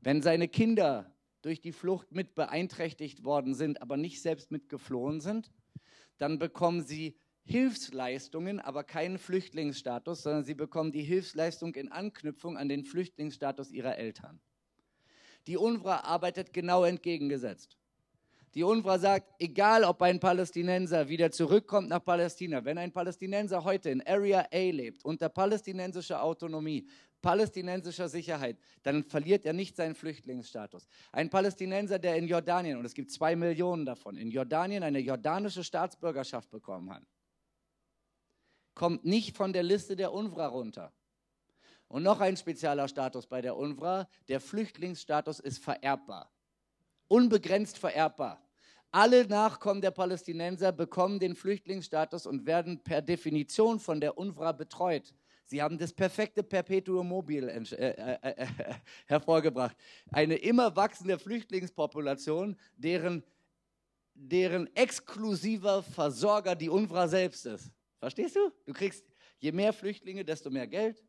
[0.00, 5.20] Wenn seine Kinder durch die Flucht mit beeinträchtigt worden sind, aber nicht selbst mit geflohen
[5.20, 5.52] sind,
[6.18, 12.68] dann bekommen sie Hilfsleistungen, aber keinen Flüchtlingsstatus, sondern sie bekommen die Hilfsleistung in Anknüpfung an
[12.68, 14.40] den Flüchtlingsstatus ihrer Eltern.
[15.46, 17.76] Die UNRWA arbeitet genau entgegengesetzt.
[18.54, 23.90] Die UNRWA sagt, egal ob ein Palästinenser wieder zurückkommt nach Palästina, wenn ein Palästinenser heute
[23.90, 26.86] in Area A lebt, unter palästinensischer Autonomie,
[27.22, 30.86] palästinensischer Sicherheit, dann verliert er nicht seinen Flüchtlingsstatus.
[31.12, 35.64] Ein Palästinenser, der in Jordanien, und es gibt zwei Millionen davon, in Jordanien eine jordanische
[35.64, 37.04] Staatsbürgerschaft bekommen hat,
[38.74, 40.92] kommt nicht von der Liste der UNRWA runter.
[41.88, 46.32] Und noch ein spezieller Status bei der UNRWA, der Flüchtlingsstatus ist vererbbar
[47.12, 48.42] unbegrenzt vererbbar.
[48.90, 55.14] Alle Nachkommen der Palästinenser bekommen den Flüchtlingsstatus und werden per Definition von der UNRWA betreut.
[55.44, 58.46] Sie haben das perfekte Perpetuum mobile äh, äh, äh,
[59.06, 59.76] hervorgebracht.
[60.10, 63.22] Eine immer wachsende Flüchtlingspopulation, deren,
[64.14, 67.70] deren exklusiver Versorger die UNRWA selbst ist.
[68.02, 68.50] Verstehst du?
[68.66, 69.04] Du kriegst
[69.38, 71.00] je mehr Flüchtlinge, desto mehr Geld.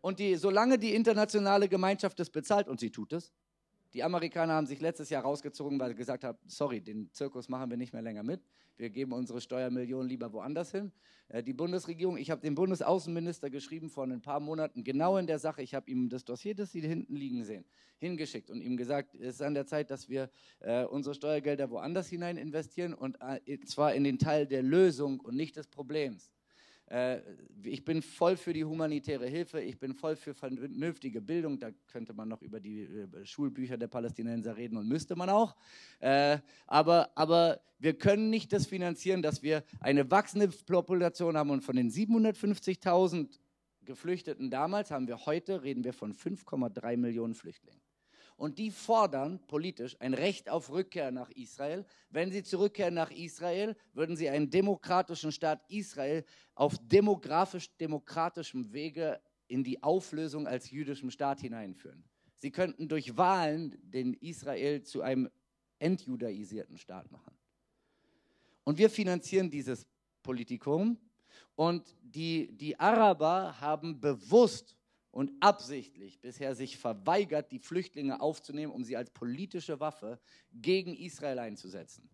[0.00, 3.30] Und die, solange die internationale Gemeinschaft es bezahlt, und sie tut es,
[3.92, 7.70] die Amerikaner haben sich letztes Jahr rausgezogen, weil sie gesagt haben, sorry, den Zirkus machen
[7.70, 8.40] wir nicht mehr länger mit.
[8.76, 10.92] Wir geben unsere Steuermillionen lieber woanders hin.
[11.28, 15.38] Äh, die Bundesregierung, ich habe dem Bundesaußenminister geschrieben vor ein paar Monaten, genau in der
[15.38, 17.64] Sache, ich habe ihm das Dossier, das Sie hinten liegen sehen,
[17.98, 20.30] hingeschickt und ihm gesagt, es ist an der Zeit, dass wir
[20.60, 25.36] äh, unsere Steuergelder woanders hinein investieren und äh, zwar in den Teil der Lösung und
[25.36, 26.32] nicht des Problems.
[26.90, 27.20] Äh,
[27.62, 31.58] ich bin voll für die humanitäre Hilfe, ich bin voll für vernünftige Bildung.
[31.58, 35.56] Da könnte man noch über die äh, Schulbücher der Palästinenser reden und müsste man auch.
[36.00, 41.62] Äh, aber, aber wir können nicht das finanzieren, dass wir eine wachsende Population haben und
[41.62, 43.38] von den 750.000
[43.84, 47.80] Geflüchteten damals haben wir heute, reden wir von 5,3 Millionen Flüchtlingen.
[48.40, 51.84] Und die fordern politisch ein Recht auf Rückkehr nach Israel.
[52.08, 56.24] Wenn sie zurückkehren nach Israel, würden sie einen demokratischen Staat Israel
[56.54, 62.02] auf demografisch-demokratischem Wege in die Auflösung als jüdischem Staat hineinführen.
[62.36, 65.28] Sie könnten durch Wahlen den Israel zu einem
[65.78, 67.36] entjudaisierten Staat machen.
[68.64, 69.86] Und wir finanzieren dieses
[70.22, 70.98] Politikum.
[71.56, 74.74] Und die, die Araber haben bewusst
[75.10, 80.20] und absichtlich bisher sich verweigert, die Flüchtlinge aufzunehmen, um sie als politische Waffe
[80.52, 82.08] gegen Israel einzusetzen.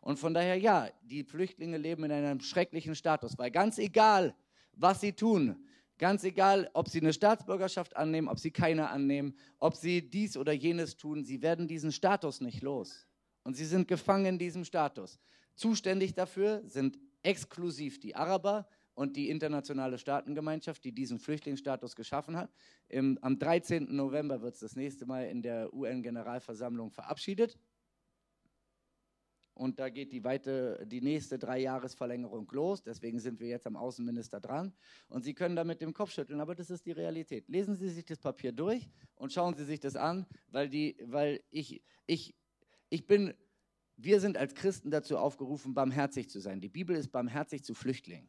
[0.00, 4.34] Und von daher, ja, die Flüchtlinge leben in einem schrecklichen Status, weil ganz egal,
[4.72, 5.66] was sie tun,
[5.98, 10.52] ganz egal, ob sie eine Staatsbürgerschaft annehmen, ob sie keine annehmen, ob sie dies oder
[10.52, 13.06] jenes tun, sie werden diesen Status nicht los.
[13.42, 15.18] Und sie sind gefangen in diesem Status.
[15.54, 18.68] Zuständig dafür sind exklusiv die Araber,
[18.98, 22.50] und die internationale Staatengemeinschaft, die diesen Flüchtlingsstatus geschaffen hat.
[22.88, 23.94] Im, am 13.
[23.94, 27.60] November wird es das nächste Mal in der UN-Generalversammlung verabschiedet.
[29.54, 32.82] Und da geht die, weite, die nächste Dreijahresverlängerung los.
[32.82, 34.74] Deswegen sind wir jetzt am Außenminister dran.
[35.08, 37.48] Und Sie können da mit dem Kopf schütteln, aber das ist die Realität.
[37.48, 41.40] Lesen Sie sich das Papier durch und schauen Sie sich das an, weil, die, weil
[41.50, 42.34] ich, ich,
[42.90, 43.32] ich bin,
[43.96, 46.60] wir sind als Christen dazu aufgerufen, barmherzig zu sein.
[46.60, 48.28] Die Bibel ist barmherzig zu Flüchtlingen.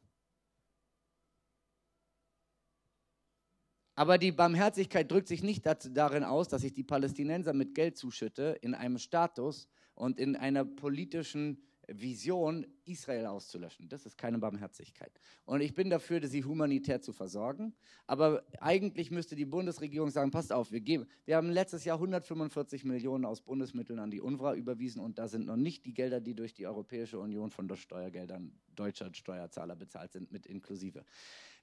[3.99, 8.57] Aber die Barmherzigkeit drückt sich nicht darin aus, dass ich die Palästinenser mit Geld zuschütte,
[8.61, 13.89] in einem Status und in einer politischen Vision, Israel auszulöschen.
[13.89, 15.11] Das ist keine Barmherzigkeit.
[15.43, 17.73] Und ich bin dafür, sie humanitär zu versorgen.
[18.07, 22.85] Aber eigentlich müsste die Bundesregierung sagen, passt auf, wir, geben, wir haben letztes Jahr 145
[22.85, 26.35] Millionen aus Bundesmitteln an die UNRWA überwiesen und da sind noch nicht die Gelder, die
[26.35, 31.03] durch die Europäische Union von den Steuergeldern deutscher Steuerzahler bezahlt sind, mit inklusive.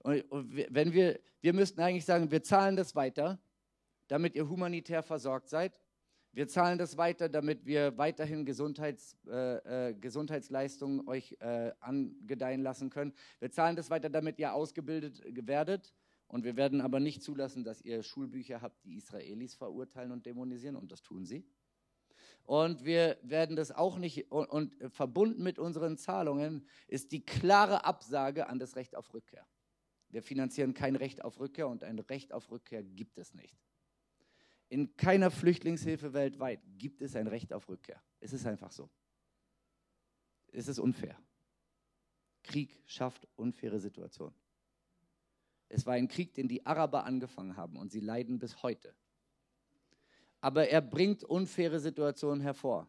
[0.06, 0.24] Und,
[0.70, 3.40] wenn wir, wir müssten eigentlich sagen, wir zahlen das weiter,
[4.06, 5.80] damit ihr humanitär versorgt seid.
[6.32, 12.88] Wir zahlen das weiter, damit wir weiterhin Gesundheits, äh, äh, Gesundheitsleistungen euch äh, angedeihen lassen
[12.88, 13.14] können.
[13.40, 15.92] Wir zahlen das weiter, damit ihr ausgebildet werdet.
[16.28, 20.76] Und wir werden aber nicht zulassen, dass ihr Schulbücher habt, die Israelis verurteilen und dämonisieren.
[20.76, 21.44] Und das tun sie.
[22.44, 27.84] Und wir werden das auch nicht, und, und verbunden mit unseren Zahlungen ist die klare
[27.84, 29.44] Absage an das Recht auf Rückkehr.
[30.08, 33.56] Wir finanzieren kein Recht auf Rückkehr und ein Recht auf Rückkehr gibt es nicht.
[34.68, 38.02] In keiner Flüchtlingshilfe weltweit gibt es ein Recht auf Rückkehr.
[38.20, 38.90] Es ist einfach so.
[40.52, 41.18] Es ist unfair.
[42.42, 44.36] Krieg schafft unfaire Situationen.
[45.68, 48.94] Es war ein Krieg, den die Araber angefangen haben und sie leiden bis heute.
[50.40, 52.88] Aber er bringt unfaire Situationen hervor.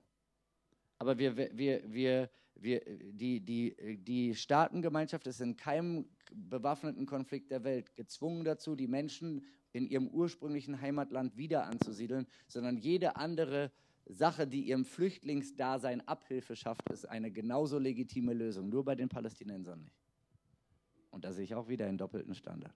[0.99, 2.81] Aber wir, wir, wir, wir,
[3.13, 9.45] die, die, die Staatengemeinschaft ist in keinem bewaffneten Konflikt der Welt gezwungen dazu, die Menschen
[9.73, 13.71] in ihrem ursprünglichen Heimatland wieder anzusiedeln, sondern jede andere
[14.05, 19.81] Sache, die ihrem Flüchtlingsdasein Abhilfe schafft, ist eine genauso legitime Lösung, nur bei den Palästinensern
[19.81, 19.95] nicht.
[21.11, 22.73] Und da sehe ich auch wieder einen doppelten Standard.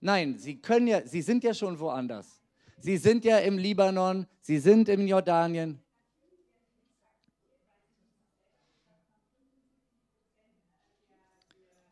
[0.00, 2.42] Nein, sie können ja, sie sind ja schon woanders.
[2.78, 5.80] Sie sind ja im Libanon, sie sind im Jordanien,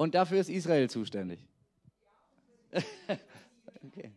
[0.03, 1.39] Und dafür ist Israel zuständig.
[3.87, 4.11] okay.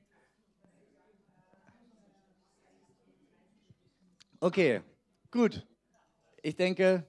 [4.40, 4.82] okay,
[5.30, 5.64] gut.
[6.42, 7.06] Ich denke,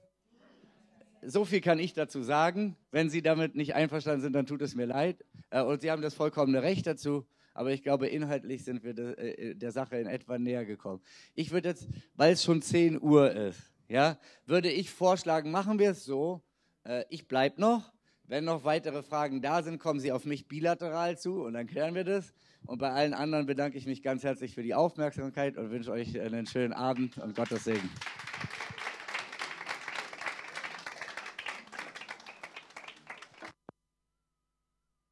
[1.23, 2.77] so viel kann ich dazu sagen.
[2.91, 5.25] Wenn Sie damit nicht einverstanden sind, dann tut es mir leid.
[5.49, 7.25] Äh, und Sie haben das vollkommene Recht dazu.
[7.55, 11.01] Aber ich glaube, inhaltlich sind wir äh, der Sache in etwa näher gekommen.
[11.33, 15.89] Ich würde jetzt, weil es schon 10 Uhr ist, ja, würde ich vorschlagen, machen wir
[15.89, 16.43] es so.
[16.83, 17.96] Äh, ich bleibe noch
[18.27, 21.95] wenn noch weitere Fragen da sind, kommen Sie auf mich bilateral zu und dann klären
[21.95, 22.33] wir das.
[22.65, 26.19] Und bei allen anderen bedanke ich mich ganz herzlich für die Aufmerksamkeit und wünsche euch
[26.19, 27.89] einen schönen Abend und Gottes Segen.